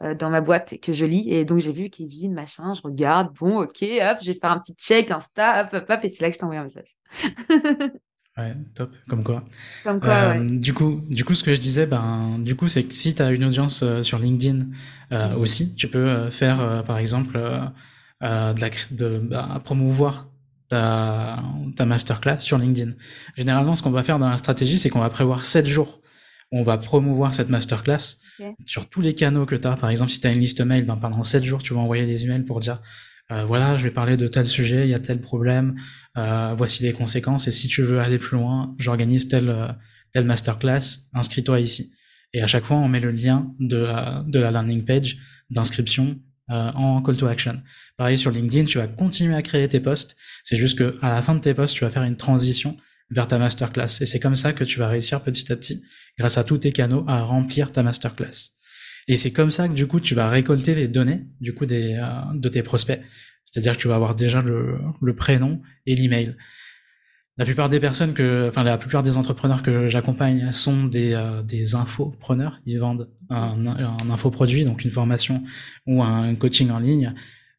euh, 0.03 0.13
dans 0.13 0.29
ma 0.29 0.41
boîte 0.41 0.75
que 0.79 0.93
je 0.93 1.07
lis. 1.07 1.27
Et 1.27 1.43
donc, 1.43 1.57
j'ai 1.57 1.71
vu 1.71 1.89
Kevin, 1.89 2.36
machin, 2.36 2.75
je 2.75 2.83
regarde, 2.83 3.33
bon, 3.39 3.63
ok, 3.63 3.81
hop, 3.81 4.17
je 4.21 4.27
vais 4.27 4.38
faire 4.39 4.51
un 4.51 4.59
petit 4.59 4.75
check 4.75 5.09
Insta, 5.09 5.63
hop, 5.63 5.69
hop, 5.74 5.89
hop, 5.89 6.00
et 6.03 6.09
c'est 6.09 6.21
là 6.21 6.29
que 6.29 6.36
je 6.36 6.39
t'envoie 6.39 6.57
un 6.57 6.65
message. 6.65 6.95
ouais, 8.38 8.55
top, 8.75 8.95
comme 9.09 9.24
quoi. 9.24 9.43
Comme 9.83 10.00
quoi, 10.00 10.09
euh, 10.09 10.39
ouais. 10.39 10.45
Du 10.45 10.75
coup, 10.75 11.01
du 11.09 11.25
coup, 11.25 11.33
ce 11.33 11.43
que 11.43 11.55
je 11.55 11.59
disais, 11.59 11.88
ben, 11.88 12.38
du 12.38 12.55
coup, 12.55 12.67
c'est 12.67 12.83
que 12.83 12.93
si 12.93 13.15
tu 13.15 13.24
as 13.24 13.31
une 13.31 13.45
audience 13.45 13.83
sur 14.03 14.19
LinkedIn 14.19 14.67
mm. 15.09 15.36
aussi, 15.36 15.74
tu 15.74 15.88
peux 15.88 16.29
faire, 16.29 16.83
par 16.86 17.00
exemple, 17.00 17.39
de 18.21 18.62
la, 18.62 18.69
de, 18.91 19.17
bah, 19.17 19.59
promouvoir 19.65 20.27
ta, 20.69 21.41
ta 21.75 21.86
masterclass 21.86 22.39
sur 22.39 22.57
LinkedIn. 22.57 22.91
Généralement, 23.36 23.75
ce 23.75 23.83
qu'on 23.83 23.91
va 23.91 24.03
faire 24.03 24.19
dans 24.19 24.29
la 24.29 24.38
stratégie, 24.38 24.79
c'est 24.79 24.89
qu'on 24.89 25.00
va 25.00 25.09
prévoir 25.09 25.45
7 25.45 25.65
jours 25.65 26.01
où 26.51 26.59
on 26.59 26.63
va 26.63 26.77
promouvoir 26.77 27.33
cette 27.33 27.50
masterclass 27.50 28.17
sur 28.65 28.89
tous 28.89 29.01
les 29.01 29.15
canaux 29.15 29.45
que 29.45 29.55
tu 29.55 29.67
as. 29.67 29.75
Par 29.75 29.89
exemple, 29.89 30.12
si 30.12 30.19
tu 30.19 30.27
as 30.27 30.31
une 30.31 30.39
liste 30.39 30.62
mail, 30.62 30.86
ben 30.86 30.97
pendant 30.97 31.24
7 31.24 31.43
jours, 31.43 31.62
tu 31.62 31.74
vas 31.74 31.79
envoyer 31.79 32.05
des 32.05 32.25
emails 32.25 32.43
pour 32.43 32.59
dire 32.59 32.81
euh, 33.31 33.43
voilà, 33.43 33.75
je 33.75 33.83
vais 33.83 33.91
parler 33.91 34.15
de 34.15 34.27
tel 34.27 34.47
sujet, 34.47 34.86
il 34.88 34.89
y 34.89 34.93
a 34.93 35.00
tel 35.00 35.19
problème, 35.19 35.75
euh, 36.17 36.53
voici 36.57 36.83
les 36.83 36.93
conséquences, 36.93 37.47
et 37.47 37.51
si 37.51 37.67
tu 37.67 37.81
veux 37.81 38.00
aller 38.00 38.17
plus 38.19 38.38
loin, 38.38 38.74
j'organise 38.77 39.27
telle, 39.27 39.50
euh, 39.50 39.67
telle 40.13 40.24
masterclass, 40.24 41.09
inscris-toi 41.13 41.59
ici. 41.59 41.91
Et 42.33 42.41
à 42.41 42.47
chaque 42.47 42.63
fois, 42.63 42.77
on 42.77 42.88
met 42.88 43.01
le 43.01 43.12
lien 43.12 43.53
de 43.59 43.77
la, 43.77 44.24
de 44.25 44.39
la 44.39 44.51
landing 44.51 44.86
page 44.86 45.17
d'inscription 45.50 46.19
euh, 46.49 46.71
en 46.73 47.01
call 47.01 47.17
to 47.17 47.27
action. 47.27 47.57
Pareil 47.97 48.17
sur 48.17 48.31
LinkedIn, 48.31 48.65
tu 48.65 48.77
vas 48.77 48.87
continuer 48.87 49.35
à 49.35 49.41
créer 49.41 49.67
tes 49.67 49.79
posts. 49.79 50.15
C'est 50.43 50.57
juste 50.57 50.77
que 50.77 50.95
à 51.01 51.09
la 51.09 51.21
fin 51.21 51.35
de 51.35 51.39
tes 51.39 51.53
posts, 51.53 51.75
tu 51.75 51.83
vas 51.83 51.89
faire 51.89 52.03
une 52.03 52.17
transition 52.17 52.77
vers 53.09 53.27
ta 53.27 53.37
masterclass. 53.37 54.01
Et 54.01 54.05
c'est 54.05 54.19
comme 54.19 54.35
ça 54.35 54.53
que 54.53 54.63
tu 54.63 54.79
vas 54.79 54.87
réussir 54.87 55.21
petit 55.23 55.51
à 55.51 55.55
petit, 55.55 55.83
grâce 56.17 56.37
à 56.37 56.43
tous 56.43 56.59
tes 56.59 56.71
canaux, 56.71 57.05
à 57.07 57.21
remplir 57.21 57.71
ta 57.71 57.83
masterclass. 57.83 58.51
Et 59.07 59.15
c'est 59.15 59.31
comme 59.31 59.51
ça 59.51 59.67
que 59.67 59.73
du 59.73 59.87
coup, 59.87 59.99
tu 59.99 60.15
vas 60.15 60.29
récolter 60.29 60.75
les 60.75 60.87
données 60.87 61.25
du 61.39 61.53
coup 61.53 61.65
euh, 61.69 62.21
de 62.33 62.49
tes 62.49 62.63
prospects. 62.63 63.01
C'est-à-dire 63.45 63.77
que 63.77 63.81
tu 63.81 63.87
vas 63.87 63.95
avoir 63.95 64.15
déjà 64.15 64.41
le, 64.41 64.77
le 65.01 65.15
prénom 65.15 65.61
et 65.85 65.95
l'email. 65.95 66.35
La 67.38 67.46
plupart 67.46 67.70
des 67.70 67.79
personnes 67.79 68.13
que, 68.13 68.48
enfin 68.50 68.63
la 68.63 68.77
plupart 68.77 69.03
des 69.03 69.17
entrepreneurs 69.17 69.62
que 69.62 69.89
j'accompagne 69.89 70.51
sont 70.53 70.86
des 70.86 71.13
euh, 71.13 71.44
des 71.44 71.75
infopreneurs. 71.75 72.60
Ils 72.65 72.79
vendent 72.79 73.10
un, 73.29 73.65
un 73.67 74.10
infoproduit, 74.10 74.65
donc 74.65 74.84
une 74.84 74.91
formation 74.91 75.44
ou 75.86 76.01
un 76.01 76.34
coaching 76.36 76.72
en 76.72 76.79
ligne. 76.79 77.13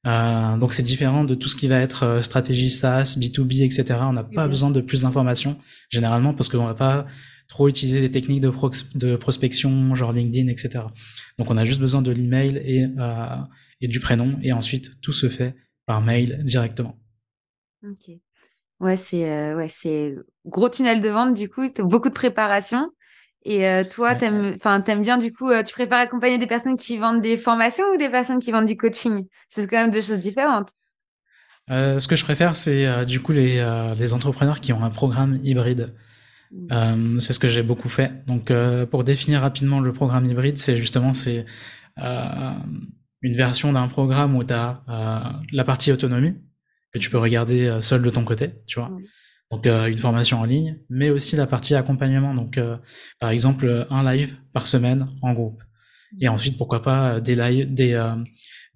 Euh, 0.07 0.57
donc 0.57 0.75
c'est 0.75 0.83
différent 0.83 1.25
de 1.25 1.35
tout 1.35 1.49
ce 1.49 1.57
qui 1.57 1.67
va 1.67 1.81
être 1.81 2.05
euh, 2.05 2.23
stratégie 2.23 2.71
SaaS, 2.71 3.17
B2B, 3.19 3.65
etc. 3.65 4.01
On 4.03 4.13
n'a 4.13 4.25
pas 4.25 4.47
besoin 4.49 4.71
de 4.71 4.81
plus 4.81 5.03
d'informations 5.03 5.59
généralement 5.91 6.35
parce 6.35 6.49
qu'on 6.49 6.65
va 6.65 6.75
pas 6.75 7.07
trop 7.49 7.69
utiliser 7.69 8.01
des 8.01 8.11
techniques 8.11 8.41
de, 8.41 8.53
de 8.95 9.17
prospection, 9.17 9.95
genre 9.95 10.13
LinkedIn, 10.13 10.49
etc. 10.49 10.85
Donc 11.39 11.51
on 11.51 11.57
a 11.57 11.65
juste 11.65 11.81
besoin 11.81 12.01
de 12.01 12.13
l'email 12.13 12.61
et 12.65 12.87
euh, 12.99 13.37
et 13.81 13.89
du 13.89 14.01
prénom 14.01 14.39
et 14.43 14.53
ensuite 14.53 15.01
tout 15.01 15.13
se 15.13 15.29
fait 15.29 15.55
par 15.85 16.01
mail 16.01 16.43
directement. 16.45 16.97
Ok. 17.83 18.11
Ouais, 18.81 18.97
c'est 18.97 19.29
euh, 19.29 19.57
ouais, 19.57 19.69
c'est 19.69 20.15
gros 20.47 20.69
tunnel 20.69 21.01
de 21.01 21.09
vente 21.09 21.35
du 21.35 21.49
coup, 21.49 21.69
beaucoup 21.79 22.09
de 22.09 22.15
préparation. 22.15 22.91
Et 23.45 23.67
euh, 23.67 23.83
toi, 23.85 24.15
t'aimes, 24.15 24.53
enfin, 24.57 24.81
t'aimes 24.81 25.03
bien 25.03 25.17
du 25.19 25.33
coup, 25.33 25.49
euh, 25.51 25.63
tu 25.63 25.73
préfères 25.73 25.99
accompagner 25.99 26.39
des 26.39 26.47
personnes 26.47 26.77
qui 26.77 26.97
vendent 26.97 27.23
des 27.23 27.37
formations 27.37 27.85
ou 27.95 27.97
des 27.97 28.09
personnes 28.09 28.41
qui 28.41 28.53
vendent 28.53 28.67
du 28.67 28.77
coaching? 28.77 29.27
C'est 29.49 29.67
quand 29.69 29.79
même 29.79 29.91
deux 29.91 30.03
choses 30.03 30.21
différentes. 30.21 30.71
ce 31.69 32.07
que 32.07 32.15
je 32.15 32.25
préfère, 32.25 32.55
c'est 32.55 33.05
du 33.05 33.21
coup 33.21 33.33
les, 33.33 33.65
les 33.99 34.13
entrepreneurs 34.13 34.61
qui 34.61 34.73
ont 34.73 34.85
un 34.85 34.91
programme 34.91 35.41
hybride. 35.43 35.95
Mmh. 36.51 37.21
c'est 37.21 37.35
ce 37.35 37.39
que 37.39 37.49
j'ai 37.49 37.63
beaucoup 37.63 37.91
fait. 37.91 38.25
Donc, 38.27 38.53
pour 38.91 39.05
définir 39.05 39.43
rapidement 39.43 39.81
le 39.81 39.93
programme 39.93 40.25
hybride, 40.25 40.59
c'est 40.59 40.77
justement 40.77 41.13
c'est 41.15 41.47
une 41.97 43.35
version 43.37 43.73
d'un 43.73 43.89
programme 43.89 44.37
où 44.37 44.45
tu 44.45 44.55
as 44.55 44.83
la 45.53 45.65
partie 45.65 45.93
autonomie, 45.93 46.37
que 46.93 46.99
tu 46.99 47.11
peux 47.11 47.19
regarder 47.19 47.67
euh, 47.67 47.81
seul 47.81 48.03
de 48.03 48.11
ton 48.11 48.25
côté, 48.25 48.51
tu 48.67 48.79
vois. 48.79 48.91
Donc 49.51 49.67
euh, 49.67 49.87
une 49.87 49.99
formation 49.99 50.41
en 50.41 50.45
ligne, 50.45 50.79
mais 50.91 51.11
aussi 51.11 51.37
la 51.37 51.47
partie 51.47 51.75
accompagnement. 51.75 52.35
Donc 52.35 52.59
euh, 52.59 52.77
par 53.19 53.31
exemple 53.31 53.87
un 53.91 54.11
live 54.11 54.37
par 54.53 54.67
semaine 54.67 55.07
en 55.23 55.33
groupe. 55.33 55.63
Et 56.21 56.29
ensuite 56.29 56.57
pourquoi 56.57 56.83
pas 56.83 57.21
des 57.21 57.35
live, 57.35 57.73
des 57.73 58.15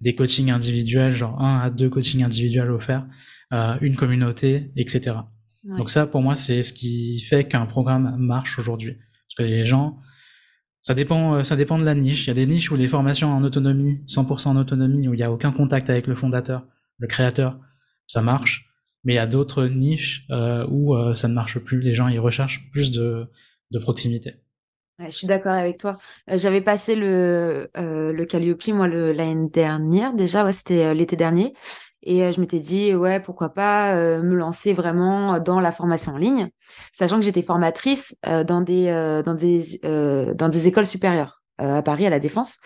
des 0.01 0.15
coachings 0.15 0.51
individuels, 0.51 1.13
genre 1.13 1.39
un 1.41 1.59
à 1.59 1.69
deux 1.69 1.89
coachings 1.89 2.23
individuels 2.23 2.69
offerts, 2.69 3.07
une 3.81 3.95
communauté, 3.95 4.71
etc. 4.75 5.15
Donc 5.63 5.89
ça 5.89 6.05
pour 6.05 6.21
moi 6.21 6.35
c'est 6.35 6.61
ce 6.61 6.73
qui 6.73 7.19
fait 7.19 7.47
qu'un 7.47 7.65
programme 7.65 8.15
marche 8.17 8.59
aujourd'hui. 8.59 8.93
Parce 8.93 9.35
que 9.37 9.43
les 9.43 9.65
gens, 9.65 9.97
ça 10.81 10.93
dépend, 10.93 11.43
ça 11.43 11.55
dépend 11.55 11.79
de 11.79 11.85
la 11.85 11.95
niche. 11.95 12.25
Il 12.25 12.27
y 12.27 12.31
a 12.31 12.35
des 12.35 12.45
niches 12.45 12.69
où 12.69 12.75
les 12.75 12.87
formations 12.87 13.31
en 13.31 13.43
autonomie, 13.43 14.03
100% 14.05 14.49
en 14.49 14.55
autonomie, 14.55 15.07
où 15.07 15.15
il 15.15 15.17
n'y 15.17 15.23
a 15.23 15.31
aucun 15.31 15.51
contact 15.51 15.89
avec 15.89 16.05
le 16.05 16.13
fondateur, 16.13 16.67
le 16.99 17.07
créateur, 17.07 17.59
ça 18.07 18.21
marche. 18.21 18.69
Mais 19.03 19.13
il 19.13 19.15
y 19.17 19.19
a 19.19 19.27
d'autres 19.27 19.65
niches 19.65 20.25
euh, 20.31 20.65
où 20.69 20.95
euh, 20.95 21.13
ça 21.13 21.27
ne 21.27 21.33
marche 21.33 21.59
plus. 21.59 21.81
Les 21.81 21.95
gens 21.95 22.07
ils 22.07 22.19
recherchent 22.19 22.69
plus 22.71 22.91
de, 22.91 23.27
proximité. 23.81 24.35
je 24.99 25.09
suis 25.09 25.27
d'accord 25.27 25.53
avec 25.53 25.77
toi. 25.77 25.97
Euh, 26.29 26.37
j'avais 26.37 26.61
passé 26.61 26.95
le 26.95 27.69
le 27.75 28.25
Calliope 28.25 28.67
moi 28.67 28.87
l'année 28.87 29.49
dernière 29.49 30.13
déjà, 30.13 30.45
ouais, 30.45 30.53
c'était 30.53 30.93
l'été 30.93 31.15
dernier, 31.15 31.53
et 32.03 32.31
je 32.31 32.39
m'étais 32.39 32.59
dit 32.59 32.93
ouais 32.93 33.19
pourquoi 33.19 33.49
pas 33.49 33.95
me 33.95 34.35
lancer 34.35 34.73
vraiment 34.73 35.39
dans 35.39 35.59
la 35.59 35.71
formation 35.71 36.13
en 36.13 36.17
ligne, 36.17 36.49
sachant 36.91 37.17
que 37.17 37.25
j'étais 37.25 37.41
formatrice 37.41 38.15
dans 38.23 38.61
des 38.61 38.85
dans 39.25 39.33
des 39.33 39.79
dans 40.37 40.49
des 40.49 40.67
écoles 40.67 40.87
supérieures 40.87 41.41
à 41.57 41.81
Paris 41.81 42.05
à 42.05 42.09
la 42.09 42.19
Défense. 42.19 42.59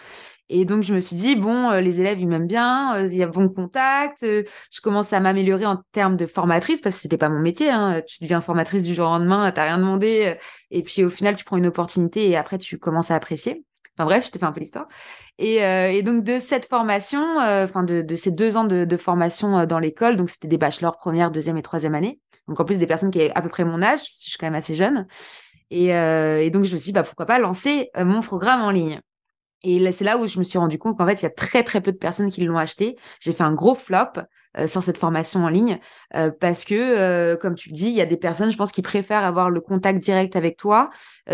Et 0.49 0.63
donc, 0.65 0.83
je 0.83 0.93
me 0.93 0.99
suis 0.99 1.15
dit, 1.15 1.35
bon, 1.35 1.69
euh, 1.71 1.81
les 1.81 1.99
élèves, 1.99 2.19
ils 2.19 2.27
m'aiment 2.27 2.47
bien, 2.47 2.95
euh, 2.95 3.07
il 3.07 3.17
y 3.17 3.23
a 3.23 3.27
bon 3.27 3.49
contact, 3.49 4.23
euh, 4.23 4.43
je 4.71 4.79
commence 4.79 5.11
à 5.11 5.19
m'améliorer 5.19 5.65
en 5.65 5.81
termes 5.91 6.15
de 6.15 6.25
formatrice, 6.25 6.79
parce 6.79 6.95
que 6.95 7.01
c'était 7.01 7.17
pas 7.17 7.27
mon 7.29 7.39
métier, 7.39 7.69
hein. 7.69 8.01
tu 8.07 8.19
deviens 8.21 8.39
formatrice 8.39 8.83
du 8.83 8.95
jour 8.95 9.07
au 9.07 9.09
lendemain, 9.11 9.51
t'as 9.51 9.65
rien 9.65 9.77
demandé, 9.77 10.35
et 10.71 10.83
puis 10.83 11.03
au 11.03 11.09
final, 11.09 11.35
tu 11.35 11.43
prends 11.43 11.57
une 11.57 11.67
opportunité 11.67 12.29
et 12.29 12.37
après, 12.37 12.57
tu 12.57 12.77
commences 12.77 13.11
à 13.11 13.15
apprécier. 13.15 13.65
Enfin 13.97 14.05
bref, 14.05 14.27
je 14.27 14.31
t'ai 14.31 14.39
fait 14.39 14.45
un 14.45 14.51
peu 14.51 14.59
l'histoire. 14.59 14.87
Et, 15.39 15.55
et, 15.55 16.03
donc 16.03 16.23
de 16.23 16.37
cette 16.39 16.65
formation, 16.65 17.37
enfin 17.39 17.83
de, 17.83 18.15
ces 18.15 18.31
deux 18.31 18.55
ans 18.55 18.63
de, 18.63 18.97
formation 18.97 19.65
dans 19.65 19.79
l'école, 19.79 20.17
donc 20.17 20.29
c'était 20.29 20.47
des 20.47 20.57
bachelors 20.57 20.97
première, 20.97 21.31
deuxième 21.31 21.57
et 21.57 21.63
troisième 21.63 21.95
année. 21.95 22.19
Donc 22.47 22.59
en 22.59 22.65
plus 22.65 22.77
des 22.77 22.85
personnes 22.85 23.11
qui 23.11 23.19
avaient 23.19 23.31
à 23.33 23.41
peu 23.41 23.49
près 23.49 23.65
mon 23.65 23.81
âge, 23.81 24.01
je 24.01 24.29
suis 24.29 24.37
quand 24.37 24.45
même 24.45 24.55
assez 24.55 24.75
jeune. 24.75 25.07
Et, 25.71 25.87
et 25.87 26.49
donc 26.51 26.63
je 26.65 26.73
me 26.73 26.77
suis 26.77 26.87
dit, 26.87 26.91
bah 26.91 27.03
pourquoi 27.03 27.25
pas 27.25 27.39
lancer 27.39 27.89
mon 27.97 28.21
programme 28.21 28.61
en 28.61 28.69
ligne. 28.69 29.01
Et 29.67 29.91
c'est 29.91 30.05
là 30.05 30.17
où 30.17 30.25
je 30.27 30.39
me 30.39 30.45
suis 30.45 30.57
rendu 30.57 30.79
compte 30.79 30.97
qu'en 30.97 31.05
fait, 31.05 31.21
il 31.21 31.24
y 31.24 31.25
a 31.25 31.29
très 31.29 31.62
très 31.62 31.81
peu 31.81 31.91
de 31.91 31.97
personnes 31.97 32.29
qui 32.29 32.45
l'ont 32.45 32.57
acheté. 32.57 32.95
J'ai 33.19 33.33
fait 33.33 33.43
un 33.43 33.53
gros 33.53 33.75
flop 33.75 34.21
euh, 34.57 34.65
sur 34.65 34.81
cette 34.81 34.97
formation 34.97 35.43
en 35.43 35.50
ligne 35.50 35.77
euh, 36.15 36.31
parce 36.31 36.63
que, 36.63 36.74
euh, 36.74 37.36
comme 37.36 37.53
tu 37.53 37.67
le 37.67 37.75
dis, 37.75 37.88
il 37.88 37.95
y 37.95 38.00
a 38.00 38.05
des 38.05 38.15
personnes, 38.15 38.50
je 38.50 38.55
pense, 38.55 38.71
qui 38.71 38.81
préfèrent 38.81 39.25
avoir 39.25 39.50
le 39.50 39.59
contact 39.59 40.00
direct 40.01 40.38
avec 40.38 40.55
toi. 40.55 40.89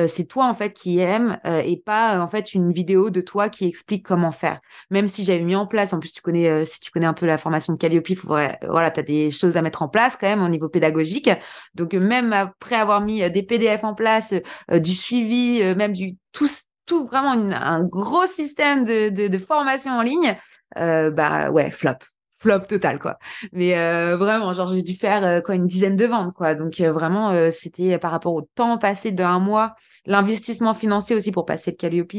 c'est 0.08 0.26
toi 0.26 0.48
en 0.48 0.56
fait 0.56 0.74
qui 0.74 0.98
aime 0.98 1.38
et 1.46 1.78
pas 1.78 2.20
en 2.20 2.28
fait 2.28 2.56
une 2.56 2.72
vidéo 2.72 3.12
de 3.12 3.22
toi 3.22 3.50
qui 3.50 3.68
explique 3.68 4.04
comment 4.04 4.32
faire. 4.32 4.60
Même 4.90 5.08
si 5.08 5.24
j'avais 5.24 5.44
mis 5.44 5.56
en 5.56 5.68
place, 5.68 5.94
en 5.94 6.00
plus 6.00 6.12
tu 6.12 6.22
connais, 6.24 6.66
si 6.66 6.80
tu 6.80 6.90
connais 6.90 7.06
un 7.06 7.14
peu 7.14 7.28
la 7.28 7.38
formation 7.38 7.74
de 7.74 7.78
Calliope, 7.78 8.16
faudrait, 8.16 8.58
voilà, 8.68 8.90
t'as 8.90 9.04
des 9.04 9.30
choses 9.30 9.56
à 9.56 9.62
mettre 9.62 9.84
en 9.84 9.90
place 9.90 10.18
quand 10.20 10.28
même 10.28 10.42
au 10.42 10.50
niveau 10.50 10.68
pédagogique. 10.68 11.30
Donc 11.76 11.94
même 11.94 12.34
après 12.34 12.76
avoir 12.76 13.02
mis 13.02 13.30
des 13.30 13.44
PDF 13.44 13.84
en 13.84 13.94
place, 13.94 14.34
du 14.72 14.94
suivi, 14.96 15.62
même 15.76 15.94
du 15.94 16.18
tout 16.32 16.48
tout 16.86 17.06
vraiment 17.06 17.32
un 17.32 17.84
gros 17.84 18.26
système 18.26 18.86
de, 18.86 19.10
de, 19.10 19.28
de 19.28 19.38
formation 19.38 19.94
en 19.94 20.02
ligne, 20.02 20.38
euh, 20.78 21.12
bah 21.12 21.52
ouais, 21.52 21.70
flop. 21.70 21.92
Flop 22.36 22.60
total, 22.68 23.00
quoi. 23.00 23.18
Mais 23.54 23.78
euh, 23.78 24.18
vraiment, 24.18 24.52
genre, 24.52 24.68
j'ai 24.68 24.84
dû 24.84 24.96
faire 24.96 25.24
euh, 25.24 25.40
quoi 25.40 25.56
une 25.56 25.66
dizaine 25.66 25.96
de 25.96 26.06
ventes, 26.06 26.34
quoi. 26.34 26.56
Donc 26.56 26.82
euh, 26.82 26.92
vraiment, 26.92 27.32
c'était 27.52 27.98
par 27.98 28.12
rapport 28.12 28.34
au 28.34 28.42
temps 28.42 28.78
passé 28.78 29.12
d'un 29.12 29.40
mois, 29.40 29.76
l'investissement 30.06 30.74
financier 30.74 31.16
aussi 31.16 31.32
pour 31.32 31.46
passer 31.46 31.72
le 31.72 31.78
Calliope, 31.78 32.16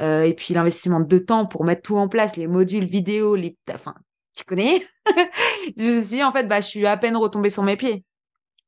et 0.00 0.34
puis 0.34 0.54
l'investissement 0.54 1.00
de 1.00 1.18
temps 1.18 1.44
pour 1.44 1.64
mettre 1.64 1.82
tout 1.82 1.96
en 1.96 2.08
place, 2.08 2.36
les 2.36 2.46
modules 2.46 2.86
vidéo, 2.86 3.34
les, 3.34 3.56
enfin, 3.74 3.94
tu 4.34 4.44
connais? 4.44 4.80
je 5.76 6.00
suis 6.00 6.22
en 6.22 6.32
fait, 6.32 6.48
bah, 6.48 6.60
je 6.62 6.66
suis 6.66 6.86
à 6.86 6.96
peine 6.96 7.16
retombée 7.16 7.50
sur 7.50 7.62
mes 7.62 7.76
pieds. 7.76 8.04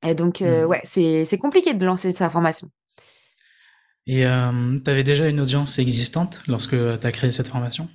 Et 0.04 0.14
donc, 0.14 0.40
mmh. 0.40 0.64
ouais, 0.64 0.80
c'est 0.85 1.25
c'est 1.25 1.38
compliqué 1.38 1.73
de 1.73 1.87
lancer 1.87 2.12
sa 2.12 2.28
formation. 2.28 2.68
Et 4.07 4.26
euh, 4.26 4.78
tu 4.85 4.90
avais 4.90 5.04
déjà 5.04 5.28
une 5.28 5.40
audience 5.40 5.78
existante 5.78 6.42
lorsque 6.47 6.71
tu 6.71 7.07
as 7.07 7.12
créé 7.12 7.30
cette 7.33 7.49
formation? 7.49 7.88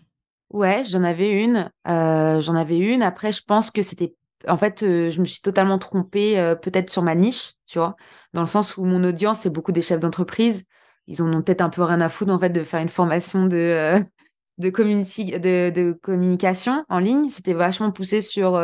Ouais, 0.50 0.84
j'en 0.86 1.04
avais 1.04 1.32
une. 1.32 1.70
Euh, 1.88 2.40
j'en 2.40 2.56
avais 2.56 2.78
une. 2.78 3.04
Après, 3.04 3.32
je 3.32 3.42
pense 3.44 3.72
que 3.72 3.82
c'était. 3.82 4.16
En 4.48 4.58
fait, 4.58 4.84
euh, 4.84 5.10
je 5.10 5.20
me 5.20 5.26
suis 5.26 5.42
totalement 5.42 5.80
trompée, 5.80 6.40
euh, 6.40 6.56
peut-être 6.56 6.90
sur 6.90 7.02
ma 7.02 7.16
niche, 7.16 7.54
tu 7.66 7.80
vois, 7.80 7.96
dans 8.34 8.42
le 8.42 8.48
sens 8.48 8.78
où 8.78 8.86
mon 8.86 9.04
audience, 9.04 9.40
c'est 9.40 9.50
beaucoup 9.50 9.72
des 9.72 9.82
chefs 9.82 10.00
d'entreprise. 10.00 10.66
Ils 11.08 11.22
en 11.22 11.34
ont 11.34 11.42
peut-être 11.42 11.62
un 11.62 11.70
peu 11.70 11.84
rien 11.84 12.00
à 12.02 12.10
foutre, 12.10 12.32
en 12.32 12.40
fait, 12.40 12.50
de 12.50 12.64
faire 12.64 12.80
une 12.80 12.90
formation 12.90 13.48
de, 13.48 14.04
de, 14.60 14.70
de, 14.70 15.70
de, 15.72 15.92
communication 15.94 16.86
en 16.90 17.00
ligne. 17.00 17.30
C'était 17.30 17.54
vachement 17.54 17.92
poussé 17.92 18.22
sur 18.22 18.62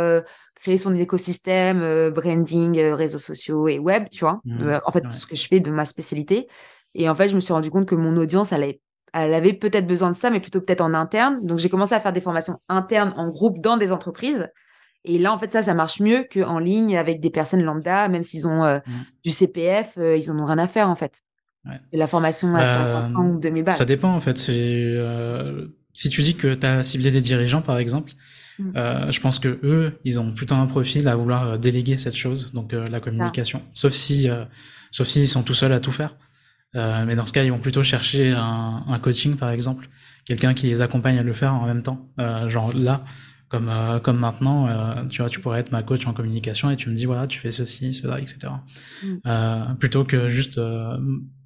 créer 0.55 0.77
son 0.77 0.95
écosystème, 0.95 2.12
branding, 2.12 2.79
réseaux 2.79 3.19
sociaux 3.19 3.67
et 3.67 3.79
web, 3.79 4.07
tu 4.12 4.19
vois. 4.19 4.39
Mmh. 4.45 4.79
en 4.86 4.91
fait, 4.91 5.12
ce 5.12 5.25
que 5.25 5.36
je 5.36 5.48
fais 5.48 5.60
de 5.60 5.71
ma 5.71 5.86
spécialité. 5.86 6.48
Et 6.95 7.10
en 7.10 7.15
fait, 7.15 7.29
je 7.29 7.36
me 7.36 7.39
suis 7.39 7.53
rendu 7.53 7.69
compte 7.69 7.88
que 7.88 7.95
mon 7.95 8.17
audience, 8.17 8.51
elle 8.51 8.63
avait, 8.63 8.81
elle 9.13 9.33
avait 9.33 9.53
peut-être 9.53 9.88
besoin 9.88 10.12
de 10.12 10.15
ça, 10.15 10.29
mais 10.29 10.39
plutôt 10.39 10.62
peut-être 10.62 10.81
en 10.81 10.93
interne. 10.93 11.39
Donc, 11.43 11.60
j'ai 11.60 11.69
commencé 11.69 11.93
à 11.93 12.00
faire 12.00 12.13
des 12.13 12.21
formations 12.21 12.60
internes 12.69 13.13
en 13.17 13.29
groupe 13.29 13.62
dans 13.62 13.77
des 13.77 13.91
entreprises. 13.91 14.50
Et 15.03 15.17
là, 15.17 15.33
en 15.33 15.38
fait, 15.38 15.50
ça, 15.50 15.63
ça 15.63 15.74
marche 15.74 16.00
mieux 16.00 16.25
qu'en 16.31 16.60
ligne 16.60 16.98
avec 16.98 17.19
des 17.19 17.31
personnes 17.31 17.63
lambda, 17.63 18.07
même 18.07 18.24
s'ils 18.24 18.48
ont 18.48 18.63
euh, 18.63 18.77
mmh. 18.77 18.91
du 19.24 19.31
CPF, 19.31 19.93
euh, 19.98 20.15
ils 20.15 20.31
en 20.31 20.39
ont 20.39 20.45
rien 20.45 20.60
à 20.60 20.67
faire, 20.67 20.89
en 20.89 20.95
fait. 20.95 21.24
Ouais. 21.63 21.79
la 21.93 22.07
formation 22.07 22.55
à 22.55 22.65
500 22.65 23.19
bah, 23.19 23.29
ou 23.29 23.39
2000 23.39 23.63
balles. 23.63 23.75
Ça 23.75 23.86
dépend, 23.86 24.15
en 24.15 24.19
fait. 24.19 24.48
Euh, 24.50 25.67
si 25.93 26.10
tu 26.10 26.24
dis 26.24 26.36
que 26.36 26.55
tu 26.55 26.65
as 26.65 26.81
ciblé 26.81 27.12
des 27.12 27.21
dirigeants, 27.21 27.62
par 27.62 27.77
exemple, 27.77 28.13
mmh. 28.57 28.71
euh, 28.75 29.12
je 29.12 29.21
pense 29.21 29.38
que 29.38 29.60
eux, 29.63 30.00
ils 30.03 30.19
ont 30.19 30.31
plutôt 30.33 30.55
un 30.55 30.65
profil 30.65 31.07
à 31.07 31.15
vouloir 31.15 31.60
déléguer 31.60 31.98
cette 31.98 32.15
chose, 32.15 32.51
donc 32.53 32.74
la 32.74 33.00
communication. 33.00 33.62
Sauf 33.74 33.93
si, 33.93 34.27
sauf 34.89 35.07
s'ils 35.07 35.27
sont 35.27 35.43
tout 35.43 35.53
seuls 35.53 35.74
à 35.74 35.79
tout 35.79 35.91
faire. 35.91 36.15
Euh, 36.75 37.05
mais 37.05 37.15
dans 37.15 37.25
ce 37.25 37.33
cas, 37.33 37.43
ils 37.43 37.51
vont 37.51 37.59
plutôt 37.59 37.83
chercher 37.83 38.31
un, 38.31 38.83
un 38.87 38.99
coaching, 38.99 39.35
par 39.35 39.49
exemple, 39.49 39.87
quelqu'un 40.25 40.53
qui 40.53 40.67
les 40.67 40.81
accompagne 40.81 41.19
à 41.19 41.23
le 41.23 41.33
faire 41.33 41.53
en 41.53 41.65
même 41.65 41.83
temps. 41.83 42.09
Euh, 42.19 42.49
genre 42.49 42.73
là, 42.73 43.03
comme 43.49 43.69
euh, 43.69 43.99
comme 43.99 44.17
maintenant, 44.17 44.67
tu 45.07 45.21
vois, 45.21 45.29
tu 45.29 45.39
pourrais 45.39 45.59
être 45.59 45.71
ma 45.71 45.83
coach 45.83 46.05
en 46.07 46.13
communication 46.13 46.69
et 46.69 46.77
tu 46.77 46.89
me 46.89 46.95
dis 46.95 47.05
voilà, 47.05 47.27
tu 47.27 47.39
fais 47.39 47.51
ceci, 47.51 47.93
cela, 47.93 48.19
etc. 48.19 48.53
Mm. 49.03 49.75
plutôt 49.77 50.05
que 50.05 50.29
juste 50.29 50.59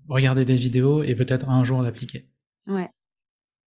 regarder 0.07 0.45
des 0.45 0.55
vidéos 0.55 1.03
et 1.03 1.15
peut-être 1.15 1.49
un 1.49 1.63
jour 1.63 1.81
l'appliquer. 1.81 2.27
Ouais. 2.67 2.89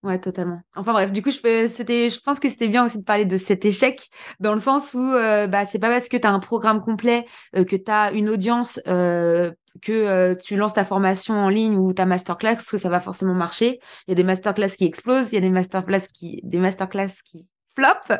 Ouais, 0.04 0.20
totalement. 0.20 0.60
Enfin 0.76 0.92
bref, 0.92 1.10
du 1.10 1.22
coup, 1.22 1.30
je, 1.32 1.66
c'était, 1.66 2.08
je 2.08 2.20
pense 2.20 2.38
que 2.38 2.48
c'était 2.48 2.68
bien 2.68 2.84
aussi 2.84 2.98
de 2.98 3.04
parler 3.04 3.24
de 3.24 3.36
cet 3.36 3.64
échec, 3.64 4.08
dans 4.38 4.54
le 4.54 4.60
sens 4.60 4.94
où 4.94 5.00
euh, 5.00 5.48
bah, 5.48 5.64
c'est 5.64 5.80
pas 5.80 5.90
parce 5.90 6.08
que 6.08 6.16
tu 6.16 6.26
as 6.26 6.30
un 6.30 6.38
programme 6.38 6.80
complet, 6.80 7.26
euh, 7.56 7.64
que 7.64 7.74
tu 7.74 7.90
as 7.90 8.12
une 8.12 8.28
audience, 8.28 8.80
euh, 8.86 9.50
que 9.80 9.92
euh, 9.92 10.34
tu 10.34 10.56
lances 10.56 10.74
ta 10.74 10.84
formation 10.84 11.34
en 11.34 11.48
ligne 11.48 11.76
ou 11.76 11.92
ta 11.92 12.06
masterclass, 12.06 12.56
que 12.56 12.78
ça 12.78 12.88
va 12.88 13.00
forcément 13.00 13.34
marcher. 13.34 13.80
Il 14.06 14.10
y 14.10 14.12
a 14.12 14.14
des 14.14 14.24
masterclass 14.24 14.70
qui 14.70 14.84
explosent, 14.84 15.28
il 15.32 15.34
y 15.34 15.38
a 15.38 15.40
des 15.40 15.50
masterclass 15.50 16.06
qui, 16.12 16.40
des 16.44 16.58
masterclass 16.58 17.22
qui 17.24 17.48
flop. 17.74 18.16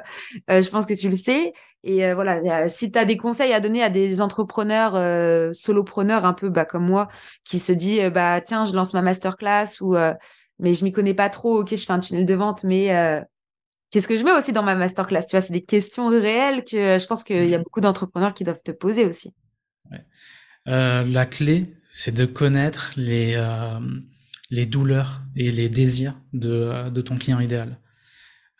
je 0.48 0.68
pense 0.68 0.86
que 0.86 0.94
tu 0.94 1.08
le 1.08 1.16
sais. 1.16 1.52
Et 1.84 2.12
voilà, 2.12 2.68
si 2.68 2.92
tu 2.92 2.98
as 2.98 3.04
des 3.04 3.16
conseils 3.16 3.52
à 3.52 3.60
donner 3.60 3.82
à 3.82 3.90
des 3.90 4.20
entrepreneurs, 4.20 4.92
solopreneurs 5.54 6.24
un 6.24 6.32
peu 6.32 6.48
bah, 6.48 6.64
comme 6.64 6.86
moi, 6.86 7.08
qui 7.44 7.58
se 7.58 7.72
dit, 7.72 8.08
bah 8.10 8.40
tiens, 8.40 8.66
je 8.66 8.74
lance 8.74 8.94
ma 8.94 9.02
masterclass 9.02 9.80
ou 9.80 9.96
mais 10.58 10.74
je 10.74 10.84
m'y 10.84 10.92
connais 10.92 11.14
pas 11.14 11.30
trop. 11.30 11.60
Ok, 11.60 11.70
je 11.70 11.84
fais 11.84 11.92
un 11.92 12.00
tunnel 12.00 12.26
de 12.26 12.34
vente, 12.34 12.64
mais 12.64 12.94
euh, 12.94 13.20
qu'est-ce 13.90 14.08
que 14.08 14.16
je 14.16 14.24
mets 14.24 14.32
aussi 14.32 14.52
dans 14.52 14.62
ma 14.62 14.74
masterclass? 14.74 15.22
Tu 15.22 15.36
vois, 15.36 15.40
c'est 15.40 15.52
des 15.52 15.64
questions 15.64 16.08
réelles 16.08 16.64
que 16.64 16.98
je 16.98 17.06
pense 17.06 17.24
qu'il 17.24 17.48
y 17.48 17.54
a 17.54 17.58
mmh. 17.58 17.62
beaucoup 17.62 17.80
d'entrepreneurs 17.80 18.34
qui 18.34 18.44
doivent 18.44 18.62
te 18.62 18.72
poser 18.72 19.04
aussi. 19.04 19.32
Ouais. 19.90 20.04
Euh, 20.66 21.04
la 21.04 21.26
clé, 21.26 21.74
c'est 21.90 22.14
de 22.14 22.24
connaître 22.26 22.92
les, 22.96 23.34
euh, 23.36 23.78
les 24.50 24.66
douleurs 24.66 25.22
et 25.36 25.50
les 25.50 25.68
désirs 25.68 26.14
de, 26.32 26.90
de 26.90 27.00
ton 27.00 27.16
client 27.16 27.40
idéal. 27.40 27.78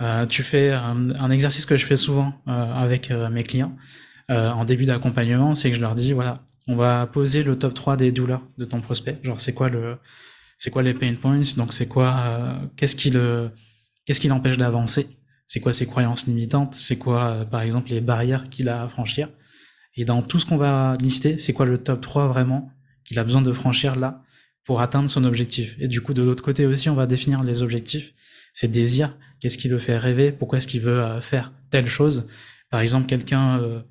Euh, 0.01 0.27
tu 0.27 0.43
fais 0.43 0.71
un, 0.71 1.11
un, 1.11 1.31
exercice 1.31 1.67
que 1.67 1.77
je 1.77 1.85
fais 1.85 1.97
souvent 1.97 2.33
euh, 2.47 2.73
avec 2.73 3.11
euh, 3.11 3.29
mes 3.31 3.43
clients 3.43 3.77
en 4.31 4.67
début 4.67 4.85
d'accompagnement, 4.85 5.55
c'est 5.55 5.71
que 5.71 5.77
je 5.77 5.81
leur 5.81 5.95
dis 5.95 6.13
voilà, 6.13 6.43
on 6.67 6.77
va 6.77 7.07
poser 7.07 7.43
le 7.43 7.59
top 7.59 7.73
3 7.73 7.97
des 7.97 8.13
douleurs 8.13 8.43
de 8.59 8.67
ton 8.67 8.83
prospect. 8.83 9.19
Genre, 9.23 9.41
c'est 9.41 9.55
quoi 9.55 9.71
le, 9.71 9.97
c'est 10.59 10.71
quoi 10.71 10.83
les 10.83 10.93
pain 10.93 11.15
points? 11.15 11.41
Donc 11.57 11.73
c'est 11.73 11.89
quoi 11.89 12.15
euh, 12.19 12.67
qu'est-ce 12.77 12.97
qui 12.97 13.11
le 13.11 13.51
qu'est-ce 14.05 14.21
qui 14.21 14.29
l'empêche 14.29 14.59
d'avancer? 14.59 15.09
C'est 15.47 15.61
quoi 15.61 15.73
ses 15.73 15.87
croyances 15.87 16.27
limitantes? 16.27 16.75
C'est 16.75 16.99
quoi 16.99 17.31
euh, 17.31 17.45
par 17.45 17.63
exemple 17.63 17.91
les 17.91 18.01
barrières 18.03 18.51
qu'il 18.51 18.69
a 18.69 18.83
à 18.83 18.89
franchir? 18.89 19.31
Et 19.99 20.07
dans 20.07 20.23
tout 20.23 20.39
ce 20.39 20.47
qu'on 20.47 20.57
va 20.57 20.97
lister 21.01 21.37
c'est 21.37 21.53
quoi 21.53 21.67
le 21.67 21.79
top 21.79 22.01
3 22.01 22.29
vraiment 22.29 22.71
qu'il 23.05 23.19
a 23.19 23.25
besoin 23.25 23.43
de 23.43 23.53
franchir 23.53 23.97
là 23.97 24.23
pour 24.65 24.81
atteindre 24.81 25.11
son 25.11 25.25
objectif? 25.25 25.77
Et 25.79 25.89
du 25.89 26.01
coup 26.01 26.15
de 26.15 26.23
l'autre 26.23 26.43
côté 26.43 26.65
aussi 26.65 26.89
on 26.89 26.95
va 26.95 27.07
définir 27.07 27.43
les 27.43 27.63
objectifs 27.63 28.15
ses 28.55 28.69
désirs 28.69 29.17
qu'est-ce 29.41 29.59
qui 29.59 29.69
le 29.69 29.79
fait 29.79 29.99
rêver? 29.99 30.33
Pourquoi 30.33 30.59
est-ce 30.59 30.69
qu'il 30.69 30.81
veut 30.81 31.03
euh, 31.03 31.21
faire 31.21 31.53
telle 31.71 31.89
chose? 31.89 32.27
Par 32.71 32.81
exemple 32.81 33.07
quelqu'un 33.07 33.83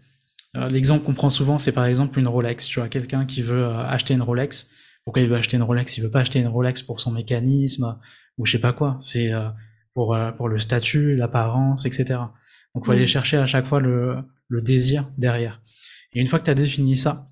l'exemple 0.56 1.04
qu'on 1.06 1.14
prend 1.14 1.30
souvent 1.30 1.60
c'est 1.60 1.72
par 1.72 1.86
exemple 1.86 2.18
une 2.18 2.28
Rolex 2.28 2.66
tu 2.66 2.80
vois 2.80 2.90
quelqu'un 2.90 3.26
qui 3.26 3.44
veut 3.44 3.66
acheter 3.66 4.16
une 4.16 4.24
Rolex 4.24 4.68
pourquoi 5.08 5.22
il 5.22 5.30
veut 5.30 5.38
acheter 5.38 5.56
une 5.56 5.64
Rolex? 5.64 5.98
Il 5.98 6.04
veut 6.04 6.12
pas 6.12 6.20
acheter 6.20 6.40
une 6.40 6.50
Rolex 6.50 6.84
pour 6.84 7.00
son 7.00 7.12
mécanisme 7.12 7.98
ou 8.38 8.46
je 8.46 8.52
sais 8.52 8.60
pas 8.60 8.74
quoi. 8.74 8.98
C'est 9.00 9.32
euh, 9.32 9.48
pour 9.94 10.14
euh, 10.14 10.34
pour 10.34 10.50
le 10.50 10.60
statut, 10.60 11.16
l'apparence, 11.16 11.86
etc. 11.86 12.20
Donc 12.76 12.86
faut 12.86 12.92
aller 12.92 13.06
mm. 13.06 13.08
chercher 13.08 13.38
à 13.38 13.46
chaque 13.46 13.68
fois 13.68 13.80
le, 13.80 14.18
le 14.50 14.62
désir 14.62 15.10
derrière. 15.18 15.62
Et 16.18 16.22
une 16.22 16.28
fois 16.28 16.40
que 16.40 16.46
tu 16.46 16.50
as 16.50 16.56
défini 16.56 16.98
ça, 16.98 17.28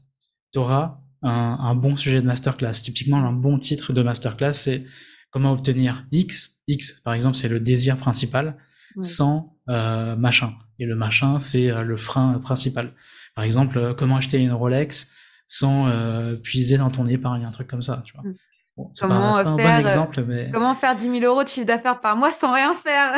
tu 0.53 0.59
auras 0.59 0.99
un, 1.23 1.57
un, 1.59 1.73
bon 1.73 1.95
sujet 1.95 2.21
de 2.21 2.27
masterclass. 2.27 2.73
Typiquement, 2.83 3.17
un 3.17 3.33
bon 3.33 3.57
titre 3.57 3.93
de 3.93 4.03
masterclass, 4.03 4.53
c'est 4.53 4.85
comment 5.31 5.51
obtenir 5.51 6.05
X. 6.11 6.59
X, 6.67 7.01
par 7.03 7.15
exemple, 7.15 7.35
c'est 7.35 7.47
le 7.47 7.59
désir 7.59 7.97
principal 7.97 8.57
sans 9.01 9.57
euh, 9.69 10.15
machin. 10.15 10.53
Et 10.77 10.85
le 10.85 10.95
machin, 10.95 11.39
c'est 11.39 11.71
euh, 11.71 11.81
le 11.81 11.97
frein 11.97 12.37
principal. 12.39 12.93
Par 13.33 13.43
exemple, 13.43 13.95
comment 13.97 14.17
acheter 14.17 14.37
une 14.37 14.51
Rolex 14.51 15.11
sans 15.47 15.87
euh, 15.87 16.35
puiser 16.35 16.77
dans 16.77 16.91
ton 16.91 17.07
épargne, 17.07 17.43
un 17.43 17.51
truc 17.51 17.67
comme 17.67 17.81
ça, 17.81 18.03
tu 18.05 18.13
vois. 18.13 18.23
Mm. 18.23 18.35
Bon, 18.77 18.91
comment 18.99 19.31
pas, 19.33 19.45
un 19.45 19.55
bon 19.55 19.79
exemple, 19.79 20.25
mais... 20.27 20.49
Comment 20.53 20.75
faire 20.75 20.95
10 20.95 21.19
000 21.19 21.23
euros 21.23 21.43
de 21.43 21.47
chiffre 21.47 21.65
d'affaires 21.65 22.01
par 22.01 22.17
mois 22.17 22.31
sans 22.31 22.53
rien 22.53 22.73
faire? 22.73 23.13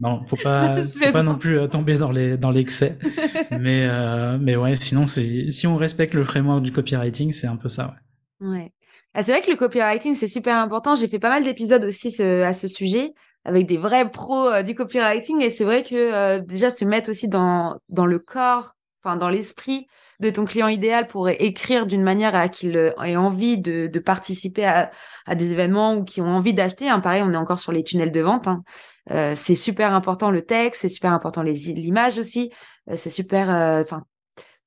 Non, 0.00 0.24
faut 0.26 0.36
pas, 0.36 0.82
faut 0.84 1.12
pas 1.12 1.22
non 1.22 1.36
plus 1.36 1.58
euh, 1.58 1.66
tomber 1.68 1.98
dans 1.98 2.10
les 2.10 2.38
dans 2.38 2.50
l'excès. 2.50 2.98
mais 3.50 3.86
euh, 3.86 4.38
mais 4.40 4.56
ouais, 4.56 4.76
sinon 4.76 5.04
si 5.06 5.66
on 5.66 5.76
respecte 5.76 6.14
le 6.14 6.24
framework 6.24 6.62
du 6.62 6.72
copywriting, 6.72 7.32
c'est 7.32 7.46
un 7.46 7.56
peu 7.56 7.68
ça. 7.68 7.94
Ouais. 8.40 8.48
ouais. 8.48 8.72
Ah, 9.14 9.22
c'est 9.22 9.32
vrai 9.32 9.42
que 9.42 9.50
le 9.50 9.56
copywriting 9.56 10.14
c'est 10.14 10.28
super 10.28 10.56
important. 10.56 10.94
J'ai 10.94 11.08
fait 11.08 11.18
pas 11.18 11.28
mal 11.28 11.44
d'épisodes 11.44 11.84
aussi 11.84 12.10
ce, 12.10 12.42
à 12.42 12.54
ce 12.54 12.66
sujet 12.66 13.12
avec 13.44 13.66
des 13.66 13.76
vrais 13.76 14.10
pros 14.10 14.48
euh, 14.48 14.62
du 14.62 14.74
copywriting 14.74 15.42
et 15.42 15.50
c'est 15.50 15.64
vrai 15.64 15.82
que 15.82 15.94
euh, 15.94 16.38
déjà 16.38 16.70
se 16.70 16.84
mettre 16.84 17.10
aussi 17.10 17.28
dans 17.28 17.78
dans 17.88 18.06
le 18.06 18.18
corps, 18.18 18.76
enfin 19.02 19.16
dans 19.16 19.28
l'esprit 19.28 19.86
de 20.30 20.36
ton 20.36 20.44
client 20.44 20.68
idéal 20.68 21.06
pour 21.06 21.28
écrire 21.28 21.86
d'une 21.86 22.02
manière 22.02 22.34
à 22.34 22.48
qu'il 22.48 22.76
euh, 22.76 22.92
ait 23.02 23.16
envie 23.16 23.58
de, 23.58 23.86
participer 23.98 24.64
à, 24.64 24.90
à, 25.26 25.34
des 25.34 25.52
événements 25.52 25.94
ou 25.94 26.04
qui 26.04 26.20
ont 26.20 26.28
envie 26.28 26.54
d'acheter. 26.54 26.88
Hein. 26.88 27.00
Pareil, 27.00 27.22
on 27.22 27.32
est 27.32 27.36
encore 27.36 27.58
sur 27.58 27.72
les 27.72 27.82
tunnels 27.82 28.12
de 28.12 28.20
vente. 28.20 28.48
Hein. 28.48 28.62
Euh, 29.10 29.34
c'est 29.36 29.56
super 29.56 29.92
important 29.92 30.30
le 30.30 30.42
texte, 30.42 30.82
c'est 30.82 30.88
super 30.88 31.12
important 31.12 31.42
l'image 31.42 32.18
aussi. 32.18 32.50
Euh, 32.90 32.96
c'est 32.96 33.10
super. 33.10 33.48
Enfin, 33.80 34.04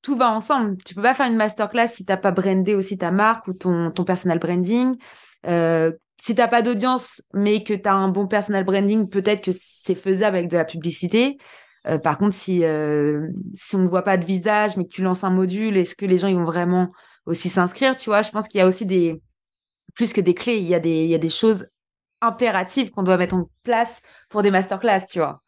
tout 0.02 0.16
va 0.16 0.30
ensemble. 0.30 0.76
Tu 0.84 0.94
peux 0.94 1.02
pas 1.02 1.14
faire 1.14 1.26
une 1.26 1.36
masterclass 1.36 1.88
si 1.88 2.04
t'as 2.04 2.16
pas 2.16 2.30
brandé 2.30 2.74
aussi 2.74 2.98
ta 2.98 3.10
marque 3.10 3.48
ou 3.48 3.54
ton 3.54 3.90
ton 3.90 4.04
personal 4.04 4.38
branding. 4.38 4.96
Si 6.18 6.34
t'as 6.34 6.48
pas 6.48 6.62
d'audience, 6.62 7.22
mais 7.34 7.62
que 7.62 7.74
tu 7.74 7.88
un 7.88 8.08
bon 8.08 8.26
personal 8.26 8.64
branding, 8.64 9.08
peut-être 9.08 9.42
que 9.42 9.52
c'est 9.52 9.94
faisable 9.94 10.36
avec 10.36 10.48
de 10.48 10.56
la 10.56 10.64
publicité. 10.64 11.36
Euh, 11.88 11.98
par 11.98 12.18
contre, 12.18 12.34
si 12.34 12.64
euh, 12.64 13.28
si 13.54 13.76
on 13.76 13.80
ne 13.80 13.88
voit 13.88 14.02
pas 14.02 14.16
de 14.16 14.24
visage, 14.24 14.76
mais 14.76 14.84
que 14.84 14.88
tu 14.88 15.02
lances 15.02 15.24
un 15.24 15.30
module, 15.30 15.76
est-ce 15.76 15.94
que 15.94 16.06
les 16.06 16.18
gens 16.18 16.28
ils 16.28 16.36
vont 16.36 16.44
vraiment 16.44 16.90
aussi 17.26 17.48
s'inscrire 17.48 17.94
Tu 17.96 18.10
vois, 18.10 18.22
je 18.22 18.30
pense 18.30 18.48
qu'il 18.48 18.58
y 18.58 18.62
a 18.62 18.66
aussi 18.66 18.86
des 18.86 19.20
plus 19.94 20.12
que 20.12 20.20
des 20.20 20.34
clés, 20.34 20.58
il 20.58 20.66
y 20.66 20.74
a 20.74 20.80
des 20.80 21.04
il 21.04 21.10
y 21.10 21.14
a 21.14 21.18
des 21.18 21.30
choses 21.30 21.66
impératives 22.20 22.90
qu'on 22.90 23.02
doit 23.02 23.18
mettre 23.18 23.34
en 23.34 23.48
place 23.62 24.00
pour 24.28 24.42
des 24.42 24.50
masterclass, 24.50 25.06
tu 25.10 25.18
vois? 25.18 25.42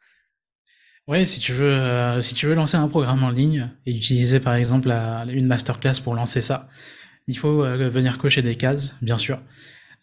Ouais, 1.09 1.25
si 1.25 1.41
tu 1.41 1.55
veux, 1.55 1.73
euh, 1.73 2.21
si 2.21 2.35
tu 2.35 2.47
veux 2.47 2.55
lancer 2.55 2.77
un 2.77 2.87
programme 2.87 3.25
en 3.25 3.31
ligne 3.31 3.71
et 3.87 3.97
utiliser 3.97 4.41
par 4.41 4.55
exemple 4.55 4.91
une 5.29 5.47
masterclass 5.47 6.01
pour 6.05 6.15
lancer 6.15 6.43
ça, 6.43 6.69
il 7.27 7.37
faut 7.37 7.63
venir 7.63 8.19
cocher 8.19 8.43
des 8.43 8.57
cases, 8.57 8.95
bien 9.01 9.19
sûr. 9.19 9.41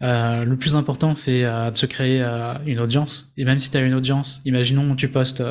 Le 0.02 0.56
plus 0.56 0.76
important, 0.76 1.14
c'est 1.14 1.44
de 1.44 1.78
se 1.78 1.86
créer 1.86 2.22
une 2.66 2.80
audience. 2.80 3.34
Et 3.38 3.46
même 3.46 3.60
si 3.60 3.70
tu 3.70 3.78
as 3.78 3.82
une 3.82 3.94
audience, 3.94 4.42
imaginons 4.46 4.96
tu 4.96 5.08
postes 5.10 5.44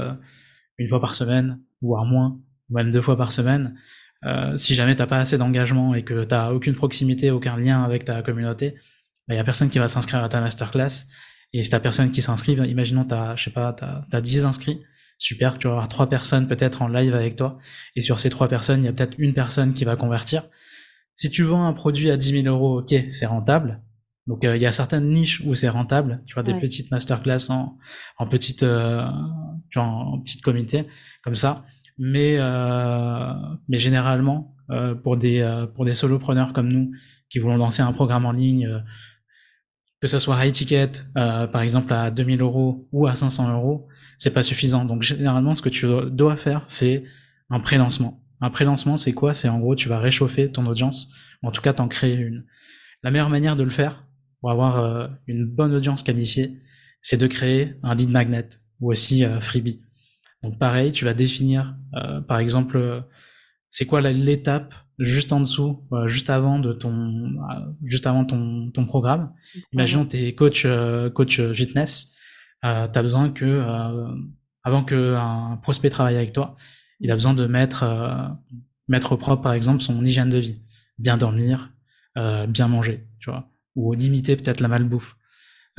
une 0.78 0.88
fois 0.88 1.00
par 1.00 1.14
semaine, 1.14 1.60
voire 1.82 2.04
moins, 2.04 2.40
ou 2.70 2.74
même 2.74 2.90
deux 2.90 3.02
fois 3.02 3.16
par 3.16 3.32
semaine, 3.32 3.76
euh, 4.24 4.56
si 4.56 4.74
jamais 4.74 4.96
t'as 4.96 5.06
pas 5.06 5.18
assez 5.18 5.36
d'engagement 5.36 5.94
et 5.94 6.02
que 6.02 6.24
t'as 6.24 6.50
aucune 6.50 6.74
proximité, 6.74 7.30
aucun 7.30 7.56
lien 7.56 7.82
avec 7.82 8.04
ta 8.04 8.22
communauté, 8.22 8.74
il 8.76 8.80
bah, 9.28 9.34
y 9.34 9.38
a 9.38 9.44
personne 9.44 9.70
qui 9.70 9.78
va 9.78 9.88
s'inscrire 9.88 10.22
à 10.22 10.28
ta 10.28 10.40
masterclass. 10.40 11.06
Et 11.52 11.62
si 11.62 11.70
t'as 11.70 11.80
personne 11.80 12.10
qui 12.10 12.22
s'inscrit, 12.22 12.54
imaginons 12.54 13.04
t'as, 13.04 13.36
je 13.36 13.44
sais 13.44 13.50
pas, 13.50 13.72
t'as, 13.72 14.04
t'as 14.10 14.20
10 14.20 14.44
inscrits, 14.44 14.80
super, 15.18 15.58
tu 15.58 15.66
vas 15.66 15.74
avoir 15.74 15.88
trois 15.88 16.08
personnes 16.08 16.48
peut-être 16.48 16.82
en 16.82 16.88
live 16.88 17.14
avec 17.14 17.36
toi. 17.36 17.58
Et 17.96 18.00
sur 18.00 18.18
ces 18.18 18.30
trois 18.30 18.48
personnes, 18.48 18.82
il 18.82 18.86
y 18.86 18.88
a 18.88 18.92
peut-être 18.92 19.14
une 19.18 19.34
personne 19.34 19.72
qui 19.72 19.84
va 19.84 19.96
convertir. 19.96 20.48
Si 21.14 21.30
tu 21.30 21.44
vends 21.44 21.66
un 21.66 21.72
produit 21.72 22.10
à 22.10 22.16
10 22.16 22.42
000 22.42 22.46
euros, 22.46 22.80
ok, 22.80 22.94
c'est 23.10 23.26
rentable. 23.26 23.82
Donc 24.26 24.44
euh, 24.44 24.56
il 24.56 24.62
y 24.62 24.66
a 24.66 24.72
certaines 24.72 25.10
niches 25.10 25.42
où 25.44 25.54
c'est 25.54 25.68
rentable, 25.68 26.22
tu 26.26 26.34
vois 26.34 26.42
des 26.42 26.54
petites 26.54 26.90
masterclass 26.90 27.50
en 27.50 27.76
en 28.16 28.26
petite 28.26 28.62
euh, 28.62 29.06
en 29.78 30.18
petite 30.18 30.42
comité 30.42 30.86
comme 31.22 31.36
ça, 31.36 31.64
mais 31.98 32.36
euh, 32.38 33.32
mais 33.68 33.78
généralement 33.78 34.54
euh, 34.70 34.94
pour 34.94 35.16
des 35.16 35.40
euh, 35.40 35.66
pour 35.66 35.84
des 35.84 35.94
solopreneurs 35.94 36.52
comme 36.52 36.72
nous 36.72 36.92
qui 37.28 37.38
voulons 37.38 37.56
lancer 37.56 37.82
un 37.82 37.92
programme 37.92 38.26
en 38.26 38.32
ligne, 38.32 38.82
que 40.00 40.06
ce 40.06 40.18
soit 40.18 40.44
high 40.44 40.52
ticket 40.52 40.90
par 41.14 41.60
exemple 41.60 41.92
à 41.92 42.10
2000 42.10 42.40
euros 42.40 42.88
ou 42.92 43.06
à 43.06 43.14
500 43.14 43.52
euros, 43.54 43.88
c'est 44.18 44.32
pas 44.32 44.42
suffisant. 44.42 44.84
Donc 44.84 45.02
généralement 45.02 45.54
ce 45.54 45.62
que 45.62 45.68
tu 45.68 45.86
dois 46.10 46.36
faire 46.36 46.64
c'est 46.66 47.04
un 47.50 47.60
pré-lancement. 47.60 48.20
Un 48.40 48.50
pré-lancement 48.50 48.96
c'est 48.96 49.12
quoi? 49.12 49.34
C'est 49.34 49.48
en 49.48 49.58
gros 49.58 49.74
tu 49.74 49.88
vas 49.88 49.98
réchauffer 49.98 50.50
ton 50.50 50.66
audience, 50.66 51.10
en 51.42 51.50
tout 51.50 51.62
cas 51.62 51.72
t'en 51.72 51.88
créer 51.88 52.14
une. 52.16 52.44
La 53.02 53.10
meilleure 53.10 53.30
manière 53.30 53.54
de 53.54 53.62
le 53.62 53.70
faire, 53.70 54.04
pour 54.44 54.50
avoir 54.50 54.78
euh, 54.78 55.08
une 55.26 55.46
bonne 55.46 55.72
audience 55.72 56.02
qualifiée, 56.02 56.60
c'est 57.00 57.16
de 57.16 57.26
créer 57.26 57.76
un 57.82 57.94
lead 57.94 58.10
magnet 58.10 58.46
ou 58.80 58.90
aussi 58.90 59.24
euh, 59.24 59.40
freebie. 59.40 59.80
Donc 60.42 60.58
pareil, 60.58 60.92
tu 60.92 61.04
vas 61.04 61.14
définir, 61.14 61.76
euh, 61.94 62.20
par 62.20 62.38
exemple, 62.38 63.04
c'est 63.70 63.86
quoi 63.86 64.00
l'étape 64.00 64.74
juste 64.98 65.32
en 65.32 65.40
dessous, 65.40 65.82
juste 66.06 66.30
avant 66.30 66.58
de 66.58 66.72
ton, 66.72 67.34
juste 67.82 68.06
avant 68.06 68.24
ton, 68.24 68.70
ton 68.70 68.84
programme. 68.84 69.32
Imaginons 69.72 70.04
t'es 70.04 70.34
coach, 70.34 70.66
coach 71.14 71.40
fitness, 71.52 72.12
euh, 72.64 72.86
t'as 72.86 73.02
besoin 73.02 73.30
que, 73.30 73.64
avant 74.62 74.84
que 74.84 75.14
un 75.14 75.56
prospect 75.56 75.90
travaille 75.90 76.16
avec 76.16 76.32
toi, 76.32 76.56
il 77.00 77.10
a 77.10 77.14
besoin 77.14 77.34
de 77.34 77.46
mettre, 77.46 78.36
mettre 78.86 79.12
au 79.12 79.16
propre, 79.16 79.42
par 79.42 79.54
exemple, 79.54 79.82
son 79.82 80.04
hygiène 80.04 80.28
de 80.28 80.38
vie, 80.38 80.60
bien 80.98 81.16
dormir, 81.16 81.72
bien 82.14 82.68
manger, 82.68 83.08
tu 83.18 83.30
vois 83.30 83.48
ou 83.76 83.92
limiter 83.92 84.36
peut-être 84.36 84.60
la 84.60 84.68
malbouffe. 84.68 85.16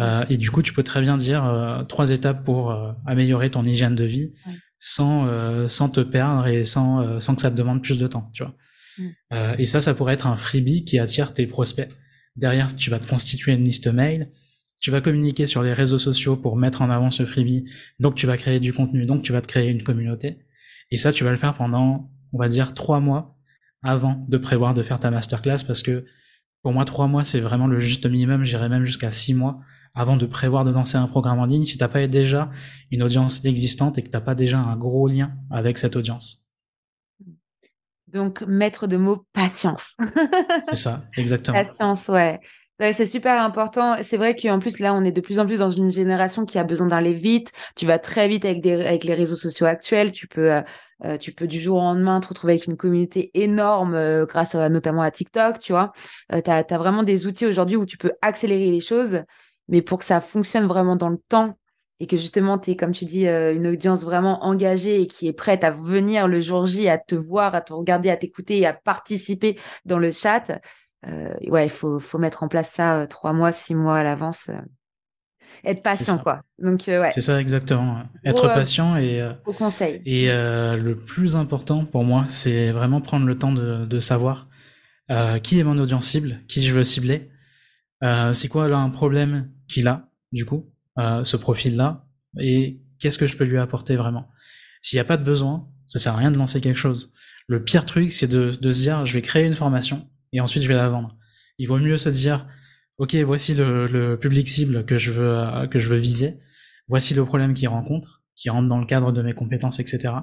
Euh, 0.02 0.26
et 0.30 0.38
du 0.38 0.52
coup, 0.52 0.62
tu 0.62 0.74
peux 0.74 0.84
très 0.84 1.02
bien 1.02 1.18
dire 1.18 1.46
euh, 1.46 1.84
trois 1.84 2.10
étapes 2.10 2.44
pour 2.44 2.72
euh, 2.72 2.92
améliorer 3.06 3.50
ton 3.50 3.64
hygiène 3.64 3.96
de 3.96 4.04
vie 4.04 4.34
sans 4.78 5.26
euh, 5.28 5.70
sans 5.70 5.90
te 5.90 6.02
perdre 6.02 6.48
et 6.48 6.66
sans 6.66 7.02
euh, 7.02 7.20
sans 7.20 7.36
que 7.36 7.42
ça 7.42 7.50
te 7.50 7.56
demande 7.56 7.82
plus 7.82 7.98
de 7.98 8.08
temps, 8.08 8.30
tu 8.34 8.44
vois. 8.44 8.56
et 9.58 9.66
ça, 9.66 9.82
ça 9.82 9.94
pourrait 9.94 10.14
être 10.14 10.28
un 10.28 10.36
freebie 10.38 10.86
qui 10.86 11.00
attire 11.00 11.34
tes 11.34 11.48
prospects. 11.48 11.90
Derrière, 12.36 12.74
tu 12.76 12.90
vas 12.90 13.00
te 13.00 13.08
constituer 13.08 13.54
une 13.54 13.64
liste 13.64 13.88
mail 13.88 14.30
tu 14.82 14.92
vas 14.92 15.02
communiquer 15.02 15.46
sur 15.46 15.64
les 15.64 15.74
réseaux 15.74 15.98
sociaux 15.98 16.36
pour 16.36 16.58
mettre 16.58 16.82
en 16.82 16.90
avant 16.90 17.10
ce 17.10 17.26
freebie, 17.26 17.66
donc 18.00 18.16
tu 18.16 18.28
vas 18.28 18.38
créer 18.38 18.60
du 18.60 18.74
contenu, 18.74 19.06
donc 19.06 19.24
tu 19.24 19.32
vas 19.32 19.42
te 19.42 19.48
créer 19.48 19.72
une 19.72 19.84
communauté. 19.84 20.40
Et 20.92 20.98
ça, 20.98 21.12
tu 21.12 21.24
vas 21.24 21.32
le 21.32 21.38
faire 21.38 21.54
pendant, 21.54 22.12
on 22.34 22.38
va 22.38 22.50
dire, 22.50 22.74
trois 22.74 23.00
mois 23.00 23.36
avant 23.82 24.26
de 24.30 24.38
prévoir 24.38 24.74
de 24.74 24.84
faire 24.84 25.00
ta 25.00 25.12
masterclass 25.12 25.64
parce 25.66 25.82
que 25.82 26.06
pour 26.62 26.74
moi, 26.74 26.86
trois 26.86 27.08
mois, 27.08 27.24
c'est 27.24 27.40
vraiment 27.40 27.68
le 27.68 27.80
juste 27.80 28.06
minimum. 28.06 28.44
J'irais 28.44 28.70
même 28.70 28.86
jusqu'à 28.86 29.12
six 29.12 29.34
mois 29.34 29.60
avant 29.96 30.18
de 30.18 30.26
prévoir 30.26 30.66
de 30.66 30.72
lancer 30.72 30.98
un 30.98 31.08
programme 31.08 31.40
en 31.40 31.46
ligne 31.46 31.66
si 31.66 31.78
t'as 31.78 31.88
pas 31.88 32.06
déjà 32.08 32.50
une 32.92 33.02
audience 33.02 33.44
existante 33.46 33.98
et 33.98 34.04
que 34.04 34.10
t'as 34.10 34.22
pas 34.22 34.36
déjà 34.36 34.60
un 34.60 34.76
gros 34.76 35.08
lien 35.08 35.32
avec 35.50 35.78
cette 35.78 35.96
audience. 35.96 36.46
Donc, 38.08 38.44
maître 38.48 38.88
de 38.88 38.96
mots, 38.98 39.26
patience. 39.34 39.98
c'est 40.70 40.76
ça, 40.76 41.04
exactement. 41.18 41.58
Patience, 41.58 42.08
ouais. 42.08 42.40
c'est 42.80 43.06
super 43.06 43.42
important. 43.42 43.98
C'est 44.04 44.16
vrai 44.16 44.36
qu'en 44.36 44.60
plus, 44.60 44.80
là, 44.80 44.94
on 44.94 45.04
est 45.04 45.12
de 45.12 45.20
plus 45.20 45.38
en 45.38 45.46
plus 45.46 45.60
dans 45.60 45.70
une 45.70 45.92
génération 45.92 46.46
qui 46.46 46.58
a 46.58 46.64
besoin 46.64 46.88
d'aller 46.88 47.14
vite. 47.14 47.52
Tu 47.76 47.86
vas 47.86 48.00
très 48.00 48.30
vite 48.30 48.46
avec, 48.46 48.62
des, 48.62 48.86
avec 48.86 49.04
les 49.04 49.16
réseaux 49.16 49.36
sociaux 49.36 49.66
actuels. 49.66 50.14
Tu 50.14 50.28
peux, 50.28 50.54
euh, 50.54 50.62
euh, 51.04 51.18
tu 51.18 51.34
peux 51.34 51.46
du 51.46 51.60
jour 51.60 51.78
au 51.78 51.82
lendemain 51.82 52.22
te 52.22 52.30
retrouver 52.30 52.54
avec 52.54 52.68
une 52.68 52.78
communauté 52.78 53.32
énorme 53.34 53.96
euh, 53.96 54.26
grâce 54.26 54.56
notamment 54.56 55.02
à 55.02 55.12
TikTok, 55.12 55.60
tu 55.60 55.74
vois. 55.74 55.92
tu 56.30 56.50
as, 56.50 56.64
as, 56.70 56.78
vraiment 56.78 57.04
des 57.04 57.28
outils 57.28 57.46
aujourd'hui 57.46 57.76
où 57.76 57.86
tu 57.86 57.98
peux 57.98 58.14
accélérer 58.22 58.72
les 58.72 58.82
choses. 58.82 59.24
Mais 59.68 59.82
pour 59.82 60.00
que 60.00 60.06
ça 60.06 60.22
fonctionne 60.22 60.66
vraiment 60.66 60.96
dans 60.96 61.10
le 61.10 61.20
temps 61.30 61.58
et 62.00 62.08
que 62.08 62.18
justement, 62.18 62.58
tu 62.58 62.72
es, 62.72 62.76
comme 62.76 62.92
tu 62.92 63.06
dis, 63.06 63.28
euh, 63.28 63.56
une 63.56 63.68
audience 63.68 64.04
vraiment 64.04 64.44
engagée 64.44 65.02
et 65.02 65.08
qui 65.08 65.28
est 65.28 65.34
prête 65.34 65.64
à 65.64 65.72
venir 65.72 66.28
le 66.28 66.42
jour 66.42 66.66
J, 66.66 66.90
à 66.90 66.98
te 66.98 67.16
voir, 67.16 67.56
à 67.56 67.62
te 67.62 67.72
regarder, 67.74 68.10
à 68.10 68.18
t'écouter 68.18 68.60
et 68.60 68.66
à 68.66 68.74
participer 68.74 69.58
dans 69.86 69.98
le 69.98 70.12
chat, 70.12 70.60
euh, 71.08 71.34
ouais, 71.48 71.66
il 71.66 71.70
faut, 71.70 72.00
faut 72.00 72.18
mettre 72.18 72.44
en 72.44 72.48
place 72.48 72.72
ça 72.72 72.98
euh, 72.98 73.08
trois 73.08 73.32
mois, 73.32 73.52
six 73.54 73.76
mois 73.76 74.00
à 74.00 74.04
l'avance. 74.04 74.50
être 75.64 75.84
patient, 75.84 76.18
quoi. 76.18 76.42
Donc, 76.60 76.84
ouais. 76.88 77.12
C'est 77.12 77.22
ça, 77.22 77.40
exactement. 77.40 78.04
Être 78.26 78.48
patient 78.48 78.98
et. 78.98 79.26
au 79.46 79.54
conseil. 79.54 80.02
Et 80.06 80.28
le 80.28 80.94
plus 80.96 81.38
important 81.38 81.86
pour 81.86 82.04
moi, 82.04 82.26
c'est 82.28 82.72
vraiment 82.72 83.00
prendre 83.00 83.26
le 83.26 83.38
temps 83.38 83.54
de, 83.54 83.86
de 83.86 84.00
savoir 84.02 84.50
qui 85.44 85.60
est 85.60 85.64
mon 85.64 85.78
audience 85.78 86.08
cible, 86.08 86.42
qui 86.50 86.62
je 86.62 86.74
veux 86.74 86.84
cibler, 86.84 87.30
c'est 88.34 88.48
quoi 88.48 88.68
là 88.68 88.78
un 88.78 88.90
problème 88.90 89.52
qu'il 89.68 89.88
a, 89.88 90.10
du 90.32 90.46
coup, 90.46 90.72
euh, 90.98 91.24
ce 91.24 91.38
profil-là, 91.38 92.08
et 92.40 92.82
qu'est-ce 93.00 93.18
que 93.18 93.28
je 93.28 93.38
peux 93.38 93.46
lui 93.46 93.58
apporter 93.58 93.96
vraiment? 93.96 94.30
S'il 94.82 94.98
n'y 94.98 95.02
a 95.02 95.06
pas 95.06 95.18
de 95.18 95.24
besoin, 95.24 95.70
ça 95.88 96.00
sert 96.00 96.14
à 96.14 96.18
rien 96.18 96.32
de 96.32 96.38
lancer 96.38 96.62
quelque 96.62 96.78
chose. 96.78 97.12
Le 97.48 97.64
pire 97.64 97.86
truc, 97.86 98.12
c'est 98.12 98.28
de, 98.28 98.52
se 98.52 98.82
dire, 98.82 99.06
je 99.06 99.14
vais 99.14 99.22
créer 99.22 99.46
une 99.46 99.54
formation, 99.54 100.08
et 100.34 100.42
ensuite 100.42 100.64
je 100.64 100.68
vais 100.68 100.76
la 100.76 100.90
vendre. 100.90 101.18
Il 101.58 101.68
vaut 101.68 101.78
mieux 101.78 101.98
se 101.98 102.10
dire, 102.10 102.48
ok, 102.98 103.16
voici 103.18 103.54
le, 103.54 103.88
le 103.88 104.20
public 104.20 104.48
cible 104.48 104.86
que 104.86 104.98
je 104.98 105.12
veux 105.12 105.38
euh, 105.38 105.68
que 105.68 105.80
je 105.80 105.90
veux 105.90 105.98
viser, 105.98 106.40
voici 106.88 107.14
le 107.14 107.26
problème 107.26 107.54
qu'il 107.54 107.68
rencontre, 107.68 108.24
qui 108.36 108.50
rentre 108.50 108.68
dans 108.68 108.80
le 108.80 108.86
cadre 108.86 109.12
de 109.12 109.22
mes 109.22 109.34
compétences, 109.34 109.80
etc. 109.80 110.14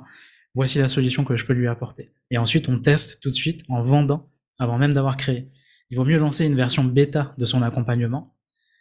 Voici 0.55 0.79
la 0.79 0.89
solution 0.89 1.25
que 1.25 1.37
je 1.37 1.47
peux 1.47 1.55
lui 1.55 1.69
apporter. 1.69 2.13
Et 2.31 2.37
ensuite, 2.37 2.69
on 2.69 2.79
teste 2.79 3.21
tout 3.23 3.31
de 3.31 3.35
suite 3.35 3.63
en 3.69 3.83
vendant 3.83 4.31
avant 4.59 4.79
même 4.79 4.93
d'avoir 4.93 5.17
créé. 5.17 5.51
Il 5.93 5.97
vaut 5.97 6.05
mieux 6.05 6.19
lancer 6.19 6.45
une 6.45 6.57
version 6.57 6.83
bêta 6.83 7.33
de 7.39 7.45
son 7.45 7.63
accompagnement 7.63 8.35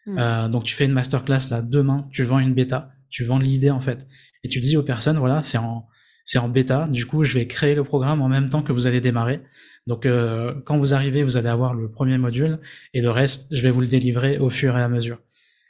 Hmm. 0.05 0.17
Euh, 0.17 0.47
donc 0.49 0.63
tu 0.63 0.73
fais 0.73 0.85
une 0.85 0.93
masterclass 0.93 1.49
là 1.51 1.61
demain, 1.61 2.07
tu 2.11 2.23
vends 2.23 2.39
une 2.39 2.53
bêta, 2.53 2.91
tu 3.09 3.23
vends 3.23 3.37
l'idée 3.37 3.69
en 3.69 3.81
fait, 3.81 4.07
et 4.43 4.49
tu 4.49 4.59
dis 4.59 4.75
aux 4.75 4.83
personnes 4.83 5.17
voilà 5.17 5.43
c'est 5.43 5.59
en 5.59 5.87
c'est 6.25 6.39
en 6.39 6.49
bêta, 6.49 6.87
du 6.87 7.05
coup 7.05 7.23
je 7.23 7.33
vais 7.33 7.45
créer 7.45 7.75
le 7.75 7.83
programme 7.83 8.21
en 8.21 8.27
même 8.27 8.49
temps 8.49 8.63
que 8.63 8.71
vous 8.71 8.87
allez 8.87 9.01
démarrer. 9.01 9.41
Donc 9.87 10.05
euh, 10.05 10.55
quand 10.65 10.77
vous 10.77 10.93
arrivez, 10.93 11.23
vous 11.23 11.37
allez 11.37 11.49
avoir 11.49 11.73
le 11.73 11.91
premier 11.91 12.17
module 12.17 12.59
et 12.93 13.01
le 13.01 13.11
reste 13.11 13.47
je 13.55 13.61
vais 13.61 13.71
vous 13.71 13.81
le 13.81 13.87
délivrer 13.87 14.37
au 14.39 14.49
fur 14.49 14.77
et 14.77 14.81
à 14.81 14.89
mesure. 14.89 15.19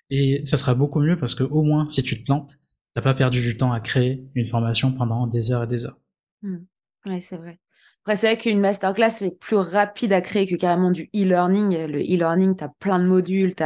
Et 0.09 0.41
ça 0.45 0.57
sera 0.57 0.75
beaucoup 0.75 1.01
mieux 1.01 1.17
parce 1.17 1.35
que 1.35 1.43
au 1.43 1.63
moins 1.63 1.87
si 1.89 2.03
tu 2.03 2.19
te 2.19 2.25
plantes, 2.25 2.57
t'as 2.93 3.01
pas 3.01 3.13
perdu 3.13 3.41
du 3.41 3.57
temps 3.57 3.71
à 3.73 3.79
créer 3.81 4.25
une 4.35 4.47
formation 4.47 4.93
pendant 4.93 5.27
des 5.27 5.51
heures 5.51 5.63
et 5.63 5.67
des 5.67 5.85
heures. 5.85 5.99
Hmm. 6.41 6.59
Oui, 7.05 7.19
c'est 7.19 7.37
vrai. 7.37 7.59
Après, 8.03 8.15
c'est 8.15 8.27
vrai 8.27 8.37
qu'une 8.37 8.59
masterclass, 8.59 9.11
c'est 9.11 9.37
plus 9.39 9.57
rapide 9.57 10.13
à 10.13 10.21
créer 10.21 10.47
que 10.47 10.55
carrément 10.55 10.91
du 10.91 11.09
e-learning. 11.15 11.85
Le 11.87 11.99
e-learning, 11.99 12.57
tu 12.57 12.63
as 12.63 12.69
plein 12.79 12.99
de 12.99 13.05
modules, 13.05 13.55
tu 13.55 13.63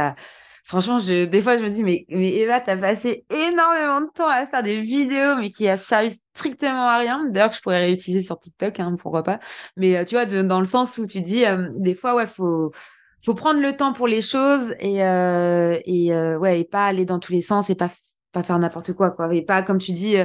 Franchement, 0.66 0.98
je, 0.98 1.26
des 1.26 1.40
fois, 1.40 1.56
je 1.56 1.62
me 1.62 1.70
dis, 1.70 1.84
mais, 1.84 2.06
mais 2.08 2.32
Eva, 2.34 2.60
t'as 2.60 2.76
passé 2.76 3.24
énormément 3.30 4.00
de 4.00 4.08
temps 4.12 4.28
à 4.28 4.48
faire 4.48 4.64
des 4.64 4.80
vidéos, 4.80 5.36
mais 5.36 5.48
qui 5.48 5.68
a 5.68 5.76
servi 5.76 6.20
strictement 6.34 6.88
à 6.88 6.98
rien. 6.98 7.24
D'ailleurs, 7.30 7.52
je 7.52 7.60
pourrais 7.60 7.84
réutiliser 7.84 8.24
sur 8.24 8.40
TikTok, 8.40 8.80
hein, 8.80 8.96
pourquoi 9.00 9.22
pas. 9.22 9.38
Mais 9.76 9.96
euh, 9.96 10.04
tu 10.04 10.16
vois, 10.16 10.26
dans 10.26 10.58
le 10.58 10.64
sens 10.64 10.98
où 10.98 11.06
tu 11.06 11.20
dis, 11.20 11.46
euh, 11.46 11.68
des 11.76 11.94
fois, 11.94 12.16
ouais, 12.16 12.26
faut, 12.26 12.72
faut 13.24 13.34
prendre 13.34 13.60
le 13.60 13.76
temps 13.76 13.92
pour 13.92 14.08
les 14.08 14.20
choses 14.20 14.74
et, 14.80 15.04
euh, 15.04 15.78
et 15.84 16.12
ouais, 16.36 16.60
et 16.60 16.64
pas 16.64 16.86
aller 16.86 17.04
dans 17.04 17.20
tous 17.20 17.32
les 17.32 17.42
sens 17.42 17.70
et 17.70 17.76
pas, 17.76 17.90
pas 18.32 18.42
faire 18.42 18.58
n'importe 18.58 18.92
quoi, 18.92 19.12
quoi. 19.12 19.32
Et 19.32 19.42
pas, 19.42 19.62
comme 19.62 19.78
tu 19.78 19.92
dis, 19.92 20.16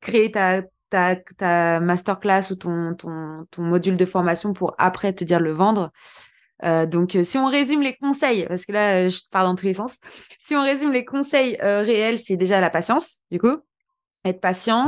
créer 0.00 0.32
ta, 0.32 0.62
ta, 0.94 1.16
ta 1.16 1.80
masterclass 1.80 2.52
ou 2.52 2.54
ton, 2.54 2.94
ton, 2.94 3.46
ton 3.50 3.62
module 3.62 3.96
de 3.96 4.04
formation 4.04 4.52
pour 4.52 4.76
après 4.78 5.12
te 5.12 5.24
dire 5.24 5.40
le 5.40 5.50
vendre. 5.50 5.90
Euh, 6.62 6.86
donc, 6.86 7.16
euh, 7.16 7.24
si 7.24 7.36
on 7.36 7.46
résume 7.46 7.82
les 7.82 7.96
conseils, 7.96 8.46
parce 8.46 8.64
que 8.64 8.70
là, 8.70 9.06
euh, 9.06 9.08
je 9.08 9.22
pars 9.28 9.44
dans 9.44 9.56
tous 9.56 9.66
les 9.66 9.74
sens. 9.74 9.96
Si 10.38 10.54
on 10.54 10.62
résume 10.62 10.92
les 10.92 11.04
conseils 11.04 11.56
réels, 11.60 12.18
c'est 12.18 12.36
déjà 12.36 12.60
la 12.60 12.70
patience, 12.70 13.18
du 13.32 13.40
coup. 13.40 13.56
Être 14.24 14.40
patient, 14.40 14.86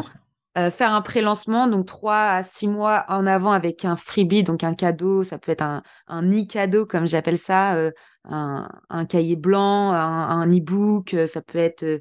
faire 0.55 0.93
un 0.93 1.03
pré-lancement, 1.03 1.67
donc 1.67 1.87
trois 1.87 2.29
à 2.29 2.43
six 2.43 2.69
mois 2.69 3.05
en 3.09 3.27
avant 3.27 3.53
avec 3.53 3.85
un 3.85 3.97
freebie, 3.97 4.45
donc 4.45 4.65
un 4.65 4.75
cadeau, 4.75 5.25
ça 5.25 5.39
peut 5.39 5.53
être 5.53 5.63
un, 5.63 5.83
un 6.07 6.31
e-cadeau, 6.31 6.87
comme 6.87 7.07
j'appelle 7.07 7.37
ça, 7.37 7.77
un, 8.25 8.69
un, 8.89 9.05
cahier 9.05 9.37
blanc, 9.37 9.93
un, 9.93 10.29
un 10.31 10.51
e-book, 10.51 11.15
ça 11.27 11.43
peut 11.43 11.59
être, 11.59 12.01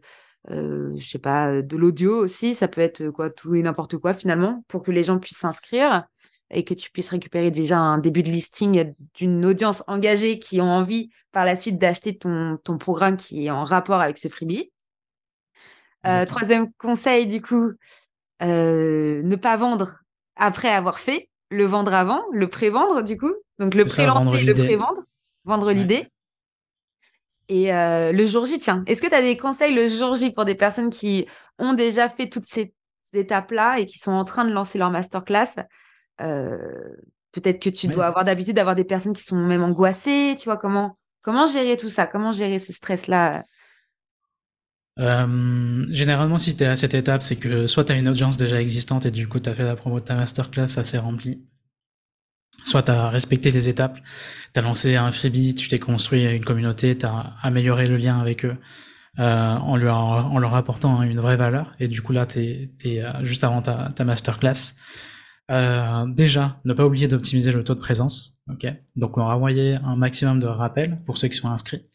je 0.50 1.06
sais 1.06 1.20
pas, 1.20 1.62
de 1.62 1.78
l'audio 1.78 2.18
aussi, 2.18 2.56
ça 2.56 2.68
peut 2.68 2.82
être 2.82 3.10
quoi, 3.10 3.30
tout 3.30 3.56
et 3.56 3.62
n'importe 3.62 3.98
quoi 3.98 4.14
finalement, 4.14 4.64
pour 4.68 4.84
que 4.84 4.92
les 4.92 5.04
gens 5.04 5.20
puissent 5.20 5.38
s'inscrire 5.40 6.06
et 6.52 6.64
que 6.64 6.74
tu 6.74 6.92
puisses 6.92 7.10
récupérer 7.10 7.52
déjà 7.52 7.80
un 7.80 7.98
début 7.98 8.24
de 8.24 8.30
listing 8.30 8.94
d'une 9.16 9.46
audience 9.46 9.84
engagée 9.88 10.40
qui 10.40 10.62
ont 10.62 10.72
envie 10.72 11.10
par 11.32 11.46
la 11.46 11.56
suite 11.56 11.78
d'acheter 11.78 12.18
ton, 12.18 12.58
ton 12.64 12.78
programme 12.78 13.18
qui 13.18 13.46
est 13.46 13.50
en 13.50 13.64
rapport 13.64 14.02
avec 14.02 14.18
ce 14.18 14.28
freebie. 14.28 14.72
Euh, 16.06 16.26
troisième 16.26 16.72
conseil, 16.74 17.26
du 17.26 17.42
coup, 17.42 17.72
euh, 18.44 19.22
ne 19.24 19.36
pas 19.36 19.58
vendre 19.58 19.98
après 20.36 20.70
avoir 20.70 21.00
fait, 21.00 21.30
le 21.50 21.66
vendre 21.66 21.94
avant, 21.94 22.24
le 22.32 22.48
pré-vendre, 22.48 23.02
du 23.02 23.18
coup. 23.18 23.34
Donc 23.58 23.74
le 23.74 23.86
pré-lancer 23.86 24.42
et 24.42 24.44
le 24.44 24.54
pré-vendre, 24.54 25.04
vendre 25.46 25.72
l'idée. 25.72 26.08
Et 27.48 27.74
euh, 27.74 28.12
le 28.12 28.26
jour 28.26 28.46
J, 28.46 28.60
tiens, 28.60 28.84
est-ce 28.88 29.02
que 29.02 29.08
tu 29.08 29.14
as 29.14 29.22
des 29.22 29.38
conseils 29.38 29.74
le 29.74 29.88
jour 29.88 30.16
J 30.16 30.32
pour 30.32 30.46
des 30.46 30.56
personnes 30.56 30.90
qui 30.90 31.28
ont 31.60 31.74
déjà 31.74 32.10
fait 32.10 32.28
toutes 32.28 32.46
ces 32.46 32.74
étapes-là 33.14 33.80
et 33.80 33.86
qui 33.86 34.00
sont 34.00 34.12
en 34.12 34.26
train 34.26 34.46
de 34.46 34.52
lancer 34.52 34.78
leur 34.78 34.90
masterclass? 34.90 35.66
Euh, 36.22 36.58
peut-être 37.32 37.62
que 37.62 37.70
tu 37.70 37.88
dois 37.88 38.08
avoir 38.08 38.24
d'habitude 38.24 38.56
d'avoir 38.56 38.76
des 38.76 38.84
personnes 38.84 39.14
qui 39.14 39.24
sont 39.24 39.38
même 39.38 39.64
angoissées, 39.64 40.36
tu 40.38 40.46
vois, 40.46 40.58
comment, 40.58 40.98
comment 41.22 41.46
gérer 41.46 41.78
tout 41.78 41.90
ça? 41.90 42.08
Comment 42.08 42.32
gérer 42.32 42.60
ce 42.60 42.74
stress-là? 42.74 43.44
Euh, 44.98 45.86
généralement, 45.90 46.38
si 46.38 46.56
tu 46.56 46.64
es 46.64 46.68
à 46.68 46.76
cette 46.76 46.94
étape, 46.94 47.22
c'est 47.22 47.36
que 47.36 47.68
soit 47.68 47.84
tu 47.84 47.92
as 47.92 47.96
une 47.96 48.08
audience 48.08 48.38
déjà 48.38 48.62
existante 48.62 49.06
et 49.06 49.12
du 49.12 49.28
coup 49.28 49.40
tu 49.40 49.50
as 49.50 49.54
fait 49.54 49.64
la 49.64 49.76
promo 49.76 50.00
de 50.00 50.06
ta 50.06 50.16
masterclass 50.16 50.78
assez 50.78 50.98
remplie, 50.98 51.44
soit 52.64 52.84
tu 52.84 52.92
as 52.92 53.10
respecté 53.10 53.52
les 53.52 53.70
étapes, 53.70 54.00
tu 54.54 54.60
as 54.60 54.64
lancé 54.64 54.96
un 54.96 55.12
freebie, 55.12 55.56
tu 55.56 55.68
t'es 55.68 55.80
construit 55.80 56.24
une 56.26 56.44
communauté, 56.44 56.98
tu 56.98 57.06
as 57.06 57.34
amélioré 57.42 57.88
le 57.88 57.98
lien 57.98 58.20
avec 58.20 58.46
eux 58.46 58.56
euh, 59.20 59.24
en, 59.24 59.78
leur, 59.78 60.56
apportant 60.56 61.02
une 61.02 61.20
vraie 61.20 61.38
valeur 61.38 61.72
et 61.80 61.88
du 61.88 62.02
coup 62.02 62.12
là 62.12 62.26
tu 62.26 62.40
es, 62.40 63.04
juste 63.24 63.44
avant 63.44 63.62
ta, 63.62 64.04
masterclass. 64.04 64.76
Euh, 65.52 66.08
déjà, 66.08 66.60
ne 66.66 66.74
pas 66.74 66.86
oublier 66.86 67.08
d'optimiser 67.08 67.52
le 67.52 67.64
taux 67.64 67.76
de 67.76 67.80
présence. 67.80 68.42
Donc 68.96 69.18
on 69.18 69.26
va 69.26 69.36
envoyer 69.36 69.76
un 69.76 69.96
maximum 69.96 70.40
de 70.40 70.48
rappels 70.48 71.02
pour 71.06 71.18
ceux 71.18 71.28
qui 71.28 71.38
sont 71.38 71.50
inscrits. 71.50 71.86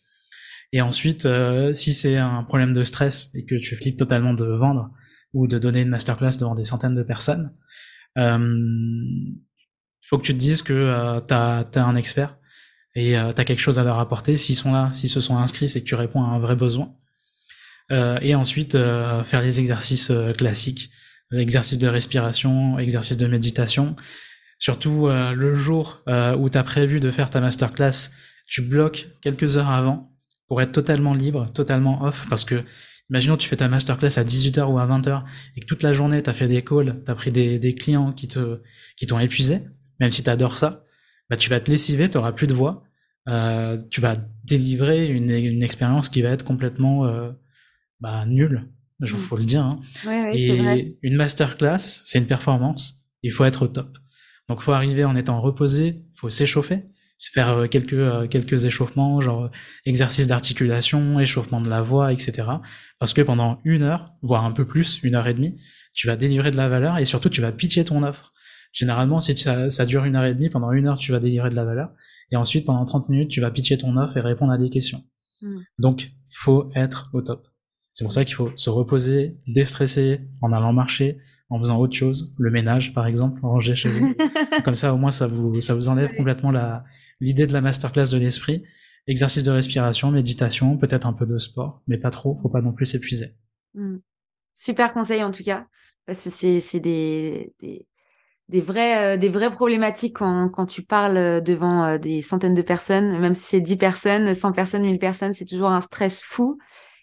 Et 0.73 0.81
ensuite, 0.81 1.27
euh, 1.27 1.73
si 1.73 1.95
c'est 1.95 2.17
un 2.17 2.45
problème 2.45 2.75
de 2.75 2.85
stress 2.85 3.31
et 3.35 3.45
que 3.45 3.57
tu 3.57 3.75
flippes 3.75 3.97
totalement 3.97 4.35
de 4.35 4.45
vendre 4.45 4.91
ou 5.33 5.49
de 5.49 5.59
donner 5.59 5.83
une 5.83 5.89
masterclass 5.89 6.37
devant 6.39 6.55
des 6.55 6.65
centaines 6.65 6.95
de 6.95 7.03
personnes, 7.03 7.53
euh, 8.19 8.39
faut 10.11 10.19
que 10.19 10.27
tu 10.27 10.35
te 10.35 10.39
dises 10.39 10.63
que 10.63 10.75
euh, 10.75 11.21
tu 11.27 11.35
as, 11.35 11.85
un 11.85 11.97
expert 11.97 12.37
et 12.95 13.17
euh, 13.17 13.33
tu 13.33 13.41
as 13.41 13.45
quelque 13.45 13.61
chose 13.61 13.79
à 13.79 13.85
leur 13.85 13.99
apporter. 13.99 14.37
S'ils 14.37 14.57
sont 14.57 14.73
là, 14.73 14.91
s'ils 14.93 15.09
se 15.09 15.21
sont 15.21 15.39
inscrits, 15.39 15.69
c'est 15.69 15.81
que 15.81 15.87
tu 15.87 15.95
réponds 15.95 16.23
à 16.23 16.27
un 16.27 16.39
vrai 16.39 16.57
besoin. 16.57 16.93
Euh, 17.91 18.19
et 18.21 18.35
ensuite, 18.35 18.73
faire 18.73 19.41
les 19.41 19.59
exercices 19.59 20.13
classiques 20.37 20.91
exercice 21.33 21.79
de 21.79 21.89
respiration, 21.89 22.79
exercice 22.79 23.17
de 23.17 23.27
méditation. 23.27 23.97
Surtout 24.59 25.07
euh, 25.07 25.33
le 25.33 25.55
jour 25.55 26.03
euh, 26.09 26.37
où 26.37 26.51
tu 26.51 26.59
as 26.59 26.65
prévu 26.65 27.01
de 27.01 27.11
faire 27.11 27.31
ta 27.31 27.41
masterclass, 27.41 28.11
tu 28.47 28.63
bloques 28.63 29.09
quelques 29.23 29.57
heures 29.57 29.71
avant 29.71 30.13
pour 30.49 30.61
être 30.61 30.73
totalement 30.73 31.15
libre, 31.15 31.51
totalement 31.53 32.03
off, 32.03 32.27
parce 32.29 32.45
que 32.45 32.65
imaginons 33.09 33.37
tu 33.37 33.49
fais 33.49 33.57
ta 33.57 33.69
masterclass 33.69 34.19
à 34.19 34.25
18h 34.25 34.65
ou 34.65 34.79
à 34.79 34.87
20h 34.87 35.23
et 35.57 35.61
que 35.61 35.67
toute 35.67 35.83
la 35.83 35.93
journée 35.93 36.23
tu 36.23 36.29
as 36.29 36.33
fait 36.33 36.49
des 36.49 36.63
calls, 36.63 37.01
tu 37.05 37.11
as 37.11 37.15
pris 37.15 37.31
des, 37.31 37.59
des, 37.59 37.75
clients 37.75 38.13
qui 38.13 38.27
te 38.27 38.61
qui 38.97 39.07
t'ont 39.07 39.21
épuisé, 39.21 39.61
même 40.01 40.11
si 40.11 40.23
tu 40.23 40.31
adores 40.31 40.57
ça, 40.57 40.85
bah 41.29 41.37
tu 41.37 41.51
vas 41.51 41.61
te 41.61 41.71
lessiver, 41.71 42.11
tu 42.11 42.19
auras 42.19 42.33
plus 42.33 42.47
de 42.47 42.55
voix, 42.55 42.83
euh, 43.29 43.79
tu 43.91 44.01
vas 44.01 44.17
délivrer 44.45 45.07
une, 45.07 45.31
une 45.31 45.63
expérience 45.63 46.09
qui 46.09 46.23
va 46.23 46.31
être 46.31 46.45
complètement 46.45 47.07
euh, 47.07 47.31
bah, 48.01 48.25
nulle. 48.27 48.69
Il 49.01 49.13
mm. 49.13 49.19
faut 49.19 49.37
le 49.37 49.45
dire. 49.45 49.63
Hein. 49.63 49.81
et 50.33 50.57
vrai. 50.57 50.97
une 51.03 51.17
masterclass, 51.17 52.03
c'est 52.05 52.19
une 52.19 52.27
performance. 52.27 53.07
Il 53.23 53.33
faut 53.33 53.45
être 53.45 53.63
au 53.63 53.69
top. 53.69 53.99
Donc, 54.49 54.59
il 54.61 54.65
faut 54.65 54.73
arriver 54.73 55.05
en 55.05 55.15
étant 55.15 55.41
reposé. 55.41 56.03
Il 56.15 56.19
faut 56.19 56.31
s'échauffer. 56.31 56.85
Faire 57.33 57.51
euh, 57.51 57.67
quelques 57.67 57.93
euh, 57.93 58.27
quelques 58.27 58.65
échauffements, 58.65 59.21
genre 59.21 59.51
exercice 59.85 60.27
d'articulation, 60.27 61.21
échauffement 61.21 61.61
de 61.61 61.69
la 61.69 61.83
voix, 61.83 62.15
etc. 62.15 62.49
Parce 62.99 63.13
que 63.13 63.21
pendant 63.21 63.61
une 63.65 63.83
heure, 63.83 64.07
voire 64.23 64.47
un 64.47 64.53
peu 64.53 64.67
plus, 64.67 65.01
une 65.03 65.15
heure 65.15 65.27
et 65.27 65.35
demie, 65.35 65.61
tu 65.93 66.07
vas 66.07 66.17
délivrer 66.17 66.51
de 66.51 66.57
la 66.57 66.71
valeur 66.71 66.97
et 66.97 67.05
surtout 67.05 67.29
tu 67.29 67.43
vas 67.43 67.53
pitcher 67.53 67.85
ton 67.85 68.03
offre. 68.03 68.33
Généralement, 68.73 69.21
si 69.21 69.37
ça, 69.37 69.69
ça, 69.69 69.85
dure 69.85 70.05
une 70.05 70.15
heure 70.15 70.25
et 70.25 70.35
demie, 70.35 70.49
pendant 70.49 70.71
une 70.71 70.87
heure, 70.87 70.99
tu 70.99 71.13
vas 71.13 71.19
délivrer 71.19 71.49
de 71.49 71.57
la 71.57 71.65
valeur. 71.65 71.91
Et 72.31 72.37
ensuite, 72.37 72.65
pendant 72.65 72.85
30 72.85 73.09
minutes, 73.09 73.31
tu 73.31 73.41
vas 73.41 73.51
pitcher 73.51 73.77
ton 73.79 73.97
offre 73.97 74.17
et 74.17 74.21
répondre 74.21 74.53
à 74.53 74.59
des 74.59 74.71
questions. 74.71 75.03
Mm. 75.43 75.57
Donc, 75.79 76.13
faut 76.33 76.71
être 76.75 77.11
au 77.13 77.23
top. 77.23 77.49
C'est 77.93 78.05
pour 78.05 78.13
ça 78.13 78.25
qu'il 78.25 78.35
faut 78.35 78.51
se 78.57 78.71
reposer, 78.71 79.37
déstresser 79.49 80.21
en 80.41 80.53
allant 80.53 80.73
marcher, 80.73 81.19
en 81.49 81.59
faisant 81.59 81.79
autre 81.79 81.95
chose, 81.95 82.35
le 82.39 82.51
ménage 82.51 82.95
par 82.95 83.07
exemple, 83.07 83.41
ranger 83.43 83.75
chez 83.75 83.89
vous. 83.89 84.15
Comme 84.65 84.77
ça, 84.77 84.95
au 84.95 84.97
moins, 84.97 85.11
ça 85.11 85.27
vous, 85.27 85.61
ça 85.61 85.75
vous 85.75 85.89
enlève 85.89 86.15
complètement 86.15 86.53
l'idée 87.21 87.47
de 87.47 87.53
la 87.53 87.61
masterclass 87.61 88.11
de 88.13 88.19
l'esprit. 88.19 88.63
Exercice 89.07 89.43
de 89.43 89.51
respiration, 89.51 90.13
méditation, 90.13 90.77
peut-être 90.77 91.07
un 91.07 91.13
peu 91.13 91.27
de 91.27 91.39
sport, 91.39 91.83
mais 91.89 91.99
pas 91.99 92.11
trop, 92.11 92.39
faut 92.41 92.49
pas 92.49 92.61
non 92.61 92.73
plus 92.73 92.87
s'épuiser. 92.87 93.35
Mm. 93.75 93.97
Super 94.55 94.93
conseil 94.93 95.23
en 95.25 95.33
tout 95.33 95.43
cas, 95.43 95.67
parce 96.07 96.25
que 96.25 96.31
c'est, 96.31 96.61
c'est 96.61 96.81
des, 96.81 97.55
des, 97.61 97.87
des 98.51 98.61
vraies, 98.61 99.15
euh, 99.15 99.17
des 99.17 99.29
vraies 99.29 99.53
problématiques 99.53 100.17
quand, 100.19 100.49
quand 100.49 100.67
tu 100.67 100.83
parles 100.83 101.17
euh, 101.17 101.41
devant 101.41 101.85
euh, 101.85 101.99
des 101.99 102.21
centaines 102.21 102.55
de 102.55 102.63
personnes, 102.63 103.19
même 103.19 103.35
si 103.37 103.45
c'est 103.45 103.61
10 103.61 103.77
personnes, 103.77 104.35
100 104.35 104.53
personnes, 104.53 104.83
1000 104.83 104.99
personnes, 104.99 105.35
c'est 105.35 105.45
toujours 105.45 105.71
un 105.71 105.81
stress 105.81 106.21
fou. 106.21 106.59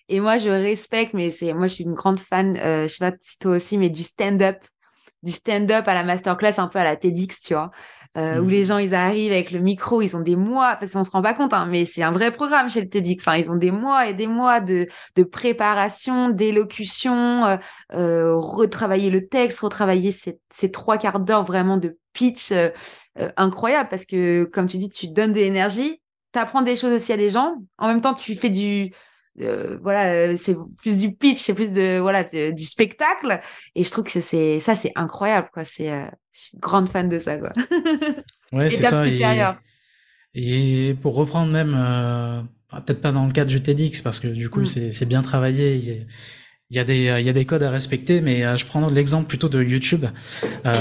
Et 0.10 0.20
moi, 0.20 0.38
je 0.38 0.50
respecte, 0.50 1.14
mais 1.14 1.32
c'est, 1.32 1.54
moi, 1.54 1.68
je 1.68 1.76
suis 1.76 1.84
une 1.86 1.94
grande 1.94 2.20
fan, 2.20 2.56
je 2.56 2.88
sais 2.88 3.00
pas 3.00 3.12
si 3.22 3.38
toi 3.40 3.58
aussi, 3.58 3.78
mais 3.78 3.90
du 3.90 4.04
stand-up, 4.04 4.58
du 5.24 5.32
stand-up 5.34 5.86
à 5.88 5.94
la 5.94 6.04
masterclass, 6.04 6.54
un 6.60 6.68
peu 6.68 6.80
à 6.80 6.86
la 6.86 6.96
TEDx, 6.96 7.42
tu 7.42 7.54
vois. 7.54 7.72
Euh, 8.15 8.39
où 8.39 8.46
mmh. 8.46 8.50
les 8.50 8.63
gens 8.63 8.78
ils 8.78 8.96
arrivent 8.96 9.32
avec 9.32 9.52
le 9.52 9.60
micro, 9.60 10.02
ils 10.02 10.15
ont 10.15 10.22
des 10.22 10.36
mois, 10.36 10.76
parce 10.80 10.93
qu'on 10.93 11.04
se 11.04 11.12
rend 11.12 11.22
pas 11.22 11.34
compte, 11.34 11.54
hein, 11.54 11.67
mais 11.70 11.86
c'est 11.86 12.04
un 12.04 12.12
vrai 12.12 12.32
programme 12.32 12.70
chez 12.70 12.82
le 12.82 12.89
TEDx. 12.89 13.28
Hein, 13.28 13.38
ils 13.38 13.52
ont 13.52 13.56
des 13.56 13.72
mois 13.72 14.08
et 14.08 14.13
des 14.13 14.28
mois 14.28 14.60
de, 14.60 14.88
de 15.15 15.24
préparation, 15.24 16.30
d'élocution, 16.30 17.46
euh, 17.46 17.58
euh, 17.93 18.36
retravailler 18.36 19.10
le 19.10 19.28
texte, 19.28 19.60
retravailler 19.60 20.12
ces, 20.12 20.39
ces 20.52 20.72
trois 20.72 20.98
quarts 20.98 21.20
d'heure 21.20 21.43
vraiment 21.43 21.78
de 21.78 21.98
pitch 22.13 22.52
euh, 22.52 22.70
euh, 23.20 23.30
incroyable, 23.38 23.89
parce 23.89 24.06
que 24.06 24.46
comme 24.46 24.67
tu 24.67 24.78
dis, 24.78 24.89
tu 24.89 25.08
donnes 25.08 25.34
de 25.34 25.39
l'énergie, 25.39 26.02
tu 26.34 26.39
apprends 26.39 26.62
des 26.62 26.76
choses 26.76 26.93
aussi 26.93 27.13
à 27.13 27.17
des 27.17 27.30
gens. 27.30 27.56
En 27.78 27.88
même 27.88 28.02
temps, 28.02 28.13
tu 28.13 28.36
fais 28.36 28.50
du 28.50 28.91
euh, 29.41 29.78
voilà, 29.82 30.12
euh, 30.12 30.36
c'est 30.38 30.56
plus 30.78 30.97
du 30.97 31.13
pitch, 31.13 31.39
c'est 31.39 31.54
plus 31.54 31.71
de 31.71 32.00
voilà 32.00 32.23
du 32.23 32.63
spectacle. 32.63 33.39
Et 33.76 33.84
je 33.84 33.91
trouve 33.91 34.06
que 34.06 34.19
c'est 34.19 34.60
ça, 34.60 34.76
c'est 34.76 34.91
incroyable 34.95 35.50
quoi. 35.54 35.63
C'est, 35.63 35.91
euh, 35.91 36.06
je 36.32 36.39
suis 36.39 36.58
grande 36.58 36.89
fan 36.89 37.10
de 37.10 37.19
ça 37.19 37.38
quoi. 37.38 37.54
Ouais, 38.54 38.69
c'est 38.69 38.84
ça. 38.84 39.04
Et, 40.34 40.95
pour 41.02 41.15
reprendre 41.15 41.52
même, 41.52 42.47
peut-être 42.71 43.02
pas 43.02 43.12
dans 43.12 43.26
le 43.26 43.32
cadre 43.32 43.50
du 43.50 43.62
TEDx 43.62 44.02
parce 44.02 44.19
que 44.19 44.28
du 44.28 44.50
coup 44.50 44.62
mm. 44.62 44.91
c'est 44.91 45.06
bien 45.06 45.21
travaillé. 45.21 46.06
Il 46.70 46.76
y 46.76 46.80
a 46.80 46.84
des 46.84 47.16
il 47.20 47.26
y 47.26 47.30
a 47.30 47.34
des 47.34 47.46
codes 47.46 47.64
à 47.64 47.70
respecter, 47.70 48.20
mais 48.20 48.58
je 48.58 48.66
prends 48.66 48.86
l'exemple 48.88 49.28
plutôt 49.28 49.48
de 49.48 49.64
YouTube. 49.64 50.06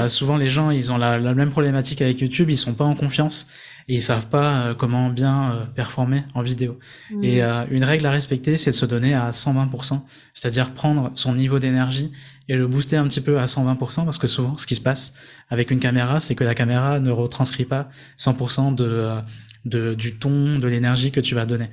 souvent 0.08 0.36
les 0.36 0.50
gens 0.50 0.70
ils 0.70 0.90
ont 0.90 0.98
la, 0.98 1.16
la 1.18 1.34
même 1.34 1.50
problématique 1.50 2.02
avec 2.02 2.20
YouTube, 2.20 2.50
ils 2.50 2.58
sont 2.58 2.74
pas 2.74 2.84
en 2.84 2.96
confiance 2.96 3.46
et 3.88 3.94
ils 3.94 4.02
savent 4.02 4.26
pas 4.26 4.60
euh, 4.60 4.74
comment 4.74 5.10
bien 5.10 5.52
euh, 5.52 5.66
performer 5.66 6.24
en 6.34 6.42
vidéo. 6.42 6.78
Mmh. 7.10 7.24
Et 7.24 7.42
euh, 7.42 7.64
une 7.70 7.84
règle 7.84 8.06
à 8.06 8.10
respecter, 8.10 8.56
c'est 8.56 8.70
de 8.70 8.76
se 8.76 8.86
donner 8.86 9.14
à 9.14 9.30
120%, 9.30 10.02
c'est-à-dire 10.34 10.72
prendre 10.74 11.12
son 11.14 11.34
niveau 11.34 11.58
d'énergie 11.58 12.10
et 12.48 12.56
le 12.56 12.66
booster 12.66 12.96
un 12.96 13.06
petit 13.06 13.20
peu 13.20 13.38
à 13.38 13.44
120%, 13.44 14.04
parce 14.04 14.18
que 14.18 14.26
souvent, 14.26 14.56
ce 14.56 14.66
qui 14.66 14.74
se 14.74 14.80
passe 14.80 15.14
avec 15.50 15.70
une 15.70 15.78
caméra, 15.78 16.18
c'est 16.20 16.34
que 16.34 16.44
la 16.44 16.54
caméra 16.54 16.98
ne 16.98 17.10
retranscrit 17.10 17.64
pas 17.64 17.88
100% 18.18 18.74
de, 18.74 19.20
de, 19.64 19.94
du 19.94 20.16
ton, 20.16 20.58
de 20.58 20.66
l'énergie 20.66 21.12
que 21.12 21.20
tu 21.20 21.34
vas 21.34 21.46
donner. 21.46 21.70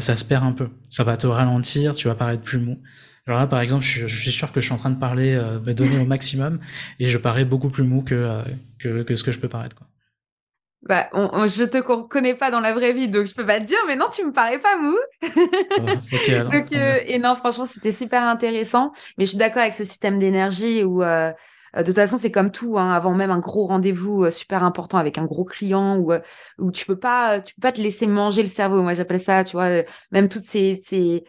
ça 0.00 0.16
se 0.16 0.24
perd 0.24 0.44
un 0.44 0.52
peu. 0.52 0.68
Ça 0.88 1.04
va 1.04 1.16
te 1.16 1.26
ralentir, 1.26 1.94
tu 1.94 2.08
vas 2.08 2.14
paraître 2.14 2.42
plus 2.42 2.58
mou. 2.58 2.78
Alors 3.26 3.38
là, 3.38 3.46
par 3.46 3.60
exemple, 3.60 3.84
je, 3.84 4.06
suis 4.06 4.32
sûr 4.32 4.50
que 4.52 4.60
je 4.60 4.66
suis 4.66 4.74
en 4.74 4.78
train 4.78 4.90
de 4.90 4.98
parler, 4.98 5.34
de 5.34 5.72
donner 5.72 5.98
au 6.00 6.04
maximum, 6.04 6.58
et 6.98 7.06
je 7.06 7.18
parais 7.18 7.44
beaucoup 7.44 7.68
plus 7.68 7.84
mou 7.84 8.02
que, 8.02 8.42
que, 8.80 9.02
que 9.02 9.14
ce 9.14 9.22
que 9.22 9.30
je 9.30 9.38
peux 9.38 9.48
paraître. 9.48 9.76
Quoi. 9.76 9.86
Bah, 10.82 11.08
on, 11.12 11.46
je 11.46 11.62
te 11.62 11.78
connais 11.78 12.34
pas 12.34 12.50
dans 12.50 12.58
la 12.58 12.72
vraie 12.72 12.92
vie, 12.92 13.08
donc 13.08 13.26
je 13.26 13.34
peux 13.34 13.46
pas 13.46 13.60
te 13.60 13.64
dire, 13.64 13.78
mais 13.86 13.94
non, 13.94 14.06
tu 14.12 14.24
me 14.24 14.32
parais 14.32 14.58
pas 14.58 14.76
mou. 14.76 14.96
donc, 16.50 16.72
euh, 16.74 16.98
et 17.06 17.20
non, 17.20 17.36
franchement, 17.36 17.66
c'était 17.66 17.92
super 17.92 18.24
intéressant. 18.24 18.92
Mais 19.16 19.24
je 19.24 19.30
suis 19.30 19.38
d'accord 19.38 19.62
avec 19.62 19.74
ce 19.74 19.84
système 19.84 20.18
d'énergie 20.18 20.82
où, 20.82 21.04
euh, 21.04 21.30
de 21.76 21.84
toute 21.84 21.94
façon, 21.94 22.16
c'est 22.16 22.32
comme 22.32 22.50
tout, 22.50 22.78
hein, 22.78 22.90
avant 22.90 23.14
même 23.14 23.30
un 23.30 23.38
gros 23.38 23.66
rendez-vous 23.66 24.24
euh, 24.24 24.30
super 24.32 24.64
important 24.64 24.98
avec 24.98 25.18
un 25.18 25.24
gros 25.24 25.44
client 25.44 25.98
où, 25.98 26.12
où 26.58 26.72
tu 26.72 26.84
peux 26.84 26.98
pas, 26.98 27.40
tu 27.40 27.54
peux 27.54 27.60
pas 27.60 27.72
te 27.72 27.80
laisser 27.80 28.08
manger 28.08 28.42
le 28.42 28.48
cerveau. 28.48 28.82
Moi, 28.82 28.94
j'appelle 28.94 29.20
ça, 29.20 29.44
tu 29.44 29.52
vois, 29.52 29.84
même 30.10 30.28
toutes 30.28 30.46
ces, 30.46 30.82
ces 30.84 31.22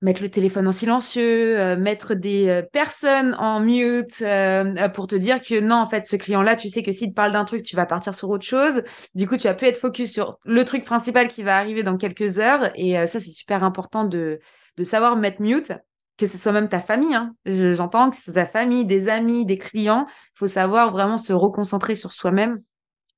mettre 0.00 0.22
le 0.22 0.28
téléphone 0.28 0.68
en 0.68 0.72
silencieux, 0.72 1.58
euh, 1.58 1.76
mettre 1.76 2.14
des 2.14 2.48
euh, 2.48 2.62
personnes 2.62 3.34
en 3.38 3.60
mute 3.60 4.22
euh, 4.22 4.88
pour 4.90 5.08
te 5.08 5.16
dire 5.16 5.40
que 5.40 5.58
non, 5.58 5.76
en 5.76 5.86
fait, 5.86 6.04
ce 6.04 6.16
client-là, 6.16 6.54
tu 6.54 6.68
sais 6.68 6.82
que 6.82 6.92
s'il 6.92 7.10
te 7.10 7.14
parle 7.14 7.32
d'un 7.32 7.44
truc, 7.44 7.62
tu 7.64 7.74
vas 7.74 7.86
partir 7.86 8.14
sur 8.14 8.30
autre 8.30 8.44
chose. 8.44 8.82
Du 9.14 9.26
coup, 9.26 9.36
tu 9.36 9.48
vas 9.48 9.54
plus 9.54 9.66
être 9.66 9.78
focus 9.78 10.12
sur 10.12 10.38
le 10.44 10.64
truc 10.64 10.84
principal 10.84 11.28
qui 11.28 11.42
va 11.42 11.58
arriver 11.58 11.82
dans 11.82 11.96
quelques 11.96 12.38
heures. 12.38 12.70
Et 12.76 12.94
ça, 13.06 13.20
c'est 13.20 13.32
super 13.32 13.64
important 13.64 14.04
de, 14.04 14.38
de 14.76 14.84
savoir 14.84 15.16
mettre 15.16 15.42
mute, 15.42 15.72
que 16.16 16.26
ce 16.26 16.38
soit 16.38 16.52
même 16.52 16.68
ta 16.68 16.80
famille. 16.80 17.14
Hein. 17.14 17.34
J'entends 17.44 18.10
que 18.10 18.16
c'est 18.22 18.32
ta 18.32 18.46
famille, 18.46 18.86
des 18.86 19.08
amis, 19.08 19.46
des 19.46 19.58
clients. 19.58 20.06
Il 20.08 20.38
faut 20.38 20.48
savoir 20.48 20.92
vraiment 20.92 21.18
se 21.18 21.32
reconcentrer 21.32 21.96
sur 21.96 22.12
soi-même, 22.12 22.62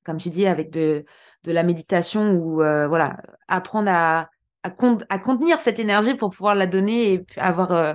comme 0.05 0.17
tu 0.17 0.31
dis, 0.31 0.47
avec 0.47 0.71
de, 0.71 1.05
de 1.45 1.53
la 1.53 1.63
méditation 1.63 2.33
ou 2.33 2.57
voilà, 2.57 3.19
apprendre 3.49 3.91
à 3.91 4.31
à, 4.63 5.19
contenir 5.19 5.59
cette 5.59 5.79
énergie 5.79 6.15
pour 6.15 6.31
pouvoir 6.31 6.55
la 6.55 6.67
donner 6.67 7.13
et 7.13 7.27
avoir, 7.37 7.73
euh, 7.73 7.95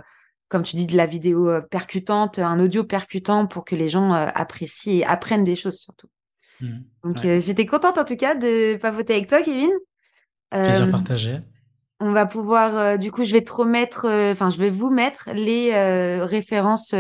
comme 0.50 0.64
tu 0.64 0.76
dis, 0.76 0.88
de 0.88 0.98
la 0.98 1.06
vidéo 1.06 1.50
euh, 1.50 1.62
percutante, 1.62 2.40
un 2.40 2.60
audio 2.60 2.84
percutant 2.84 3.46
pour 3.48 3.66
que 3.66 3.76
les 3.76 3.90
gens 3.90 4.14
euh, 4.14 4.28
apprécient 4.34 5.00
et 5.00 5.06
apprennent 5.06 5.44
des 5.44 5.56
choses 5.56 5.80
surtout. 5.80 6.08
Mmh. 6.62 6.78
Donc 7.04 7.18
j'étais 7.22 7.66
contente 7.66 7.98
en 7.98 8.06
tout 8.06 8.16
cas 8.16 8.34
de 8.34 8.78
papoter 8.78 9.14
avec 9.14 9.28
toi, 9.28 9.42
Kevin. 9.42 9.72
Plaisir 10.50 10.90
partagé. 10.90 11.40
On 12.00 12.12
va 12.12 12.26
pouvoir, 12.26 12.98
du 12.98 13.12
coup, 13.12 13.24
je 13.24 13.34
vais 13.34 13.44
te 13.44 13.52
remettre, 13.52 14.06
enfin, 14.32 14.50
je 14.50 14.58
vais 14.58 14.70
vous 14.70 14.90
mettre 14.90 15.30
les 15.34 15.74
références 16.22 16.96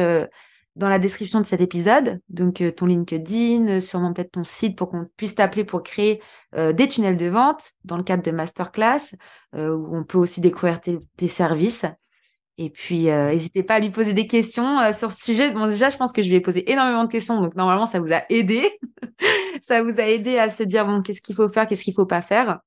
dans 0.76 0.90
la 0.90 1.00
description 1.00 1.40
de 1.40 1.46
cet 1.46 1.62
épisode. 1.62 2.20
Donc, 2.30 2.62
euh, 2.62 2.72
ton 2.72 2.86
LinkedIn, 2.86 3.68
euh, 3.68 3.80
sûrement 3.80 4.14
peut-être 4.14 4.32
ton 4.32 4.44
site 4.44 4.78
pour 4.78 4.90
qu'on 4.90 5.08
puisse 5.16 5.36
t'appeler 5.36 5.64
pour 5.64 5.84
créer 5.84 6.22
euh, 6.56 6.74
des 6.74 6.88
tunnels 6.88 7.18
de 7.18 7.28
vente 7.28 7.72
dans 7.86 7.98
le 7.98 8.04
cadre 8.04 8.24
de 8.24 8.32
masterclass, 8.32 9.16
où 9.54 9.96
on 9.96 10.04
peut 10.04 10.18
aussi 10.18 10.42
découvrir 10.42 10.82
tes, 10.82 11.28
services. 11.28 11.86
Et 12.58 12.70
puis, 12.70 13.06
n'hésitez 13.06 13.64
pas 13.64 13.76
à 13.76 13.80
lui 13.80 13.90
poser 13.90 14.14
des 14.14 14.28
questions 14.28 14.80
sur 14.94 15.12
ce 15.12 15.24
sujet. 15.24 15.52
Bon, 15.52 15.68
déjà, 15.68 15.90
je 15.90 15.98
pense 15.98 16.14
que 16.14 16.22
je 16.22 16.30
lui 16.30 16.36
ai 16.36 16.42
posé 16.42 16.70
énormément 16.72 17.04
de 17.04 17.10
questions, 17.10 17.42
donc 17.42 17.56
normalement, 17.56 17.86
ça 17.86 18.00
vous 18.00 18.14
a 18.14 18.24
aidé. 18.30 18.70
ça 19.62 19.82
vous 19.82 20.00
a 20.00 20.04
aidé 20.04 20.38
à 20.38 20.50
se 20.50 20.64
dire, 20.64 20.86
bon, 20.86 21.02
qu'est-ce 21.02 21.22
qu'il 21.22 21.36
faut 21.36 21.48
faire, 21.48 21.68
qu'est-ce 21.68 21.84
qu'il 21.84 21.94
faut 21.94 22.06
pas 22.06 22.22
faire. 22.22 22.60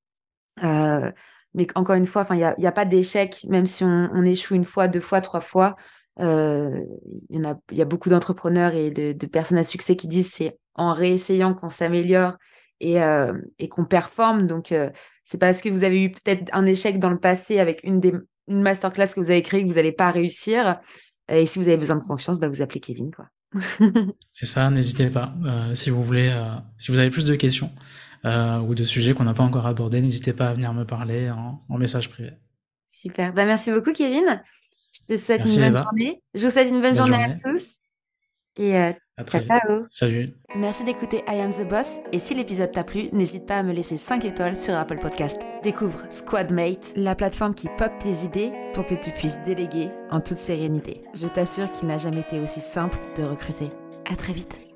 mais 0.62 1.66
encore 1.74 1.96
une 1.96 2.06
fois, 2.06 2.26
il 2.30 2.54
n'y 2.58 2.66
a, 2.66 2.72
pas 2.72 2.84
d'échec, 2.84 3.44
même 3.48 3.66
si 3.66 3.84
on, 3.84 4.22
échoue 4.24 4.54
une 4.54 4.64
fois, 4.64 4.88
deux 4.88 5.00
fois, 5.00 5.20
trois 5.20 5.40
fois. 5.40 5.76
Euh, 6.20 6.84
il 7.30 7.36
y, 7.36 7.38
en 7.38 7.52
a, 7.52 7.58
il 7.70 7.78
y 7.78 7.82
a 7.82 7.84
beaucoup 7.84 8.08
d'entrepreneurs 8.08 8.74
et 8.74 8.90
de, 8.90 9.12
de, 9.12 9.26
personnes 9.26 9.58
à 9.58 9.64
succès 9.64 9.96
qui 9.96 10.08
disent 10.08 10.30
c'est 10.32 10.58
en 10.74 10.92
réessayant 10.92 11.54
qu'on 11.54 11.70
s'améliore 11.70 12.34
et, 12.80 13.00
euh, 13.02 13.34
et 13.58 13.68
qu'on 13.68 13.84
performe. 13.84 14.46
Donc, 14.46 14.72
euh, 14.72 14.90
c'est 15.24 15.38
parce 15.38 15.62
que 15.62 15.68
vous 15.68 15.84
avez 15.84 16.02
eu 16.02 16.10
peut-être 16.10 16.44
un 16.52 16.66
échec 16.66 16.98
dans 16.98 17.10
le 17.10 17.18
passé 17.18 17.60
avec 17.60 17.80
une 17.84 18.00
des 18.00 18.12
une 18.50 18.62
masterclass 18.62 19.08
que 19.08 19.20
vous 19.20 19.30
avez 19.30 19.42
créée 19.42 19.62
que 19.62 19.68
vous 19.68 19.74
n'allez 19.74 19.92
pas 19.92 20.10
réussir. 20.10 20.80
Et 21.30 21.44
si 21.44 21.58
vous 21.58 21.68
avez 21.68 21.76
besoin 21.76 21.96
de 21.96 22.00
confiance, 22.00 22.40
bah, 22.40 22.48
vous 22.48 22.62
appelez 22.62 22.80
Kevin. 22.80 23.10
quoi. 23.10 23.26
c'est 24.32 24.46
ça, 24.46 24.70
n'hésitez 24.70 25.10
pas. 25.10 25.34
Euh, 25.44 25.74
si 25.74 25.90
vous 25.90 26.02
voulez, 26.02 26.34
si 26.78 26.90
vous 26.90 26.98
avez 26.98 27.10
plus 27.10 27.26
de 27.26 27.34
questions 27.34 27.70
ou 28.24 28.74
de 28.74 28.84
sujets 28.84 29.12
qu'on 29.12 29.24
n'a 29.24 29.34
pas 29.34 29.42
encore 29.42 29.66
abordés, 29.66 30.00
n'hésitez 30.00 30.32
pas 30.32 30.48
à 30.48 30.54
venir 30.54 30.72
me 30.72 30.84
parler 30.84 31.30
en, 31.30 31.62
en 31.68 31.76
message 31.76 32.08
privé. 32.08 32.30
Super. 32.86 33.34
Bah, 33.34 33.44
merci 33.44 33.70
beaucoup, 33.70 33.92
Kevin. 33.92 34.42
Je 35.00 35.14
te 35.14 35.20
souhaite 35.20 35.44
une 35.46 35.72
bonne 35.72 35.82
journée. 35.82 36.22
Je 36.34 36.44
vous 36.44 36.50
souhaite 36.50 36.68
une 36.68 36.80
bonne, 36.80 36.96
journée, 36.96 37.22
à 37.22 37.34
tous. 37.34 37.76
Et 38.56 38.76
euh, 38.76 38.92
ciao, 39.26 39.42
ciao. 39.42 39.86
Salut. 39.88 40.34
Merci 40.56 40.84
d'écouter 40.84 41.22
I 41.28 41.40
Am 41.40 41.52
the 41.52 41.66
Boss. 41.66 42.00
Et 42.12 42.18
si 42.18 42.34
l'épisode 42.34 42.72
t'a 42.72 42.84
plu, 42.84 43.08
n'hésite 43.12 43.46
pas 43.46 43.58
à 43.58 43.62
me 43.62 43.72
laisser 43.72 43.96
5 43.96 44.24
étoiles 44.24 44.56
sur 44.56 44.74
Apple 44.74 44.98
Podcast. 44.98 45.36
Découvre 45.62 46.04
Squadmate, 46.10 46.92
la 46.96 47.14
plateforme 47.14 47.54
qui 47.54 47.68
pop 47.78 47.92
tes 48.00 48.24
idées 48.24 48.52
pour 48.74 48.86
que 48.86 48.94
tu 48.94 49.10
puisses 49.12 49.38
déléguer 49.44 49.90
en 50.10 50.20
toute 50.20 50.40
sérénité. 50.40 51.02
Je 51.14 51.28
t'assure 51.28 51.70
qu'il 51.70 51.88
n'a 51.88 51.98
jamais 51.98 52.20
été 52.20 52.40
aussi 52.40 52.60
simple 52.60 52.98
de 53.16 53.22
recruter. 53.22 53.70
À 54.10 54.16
très 54.16 54.32
vite. 54.32 54.67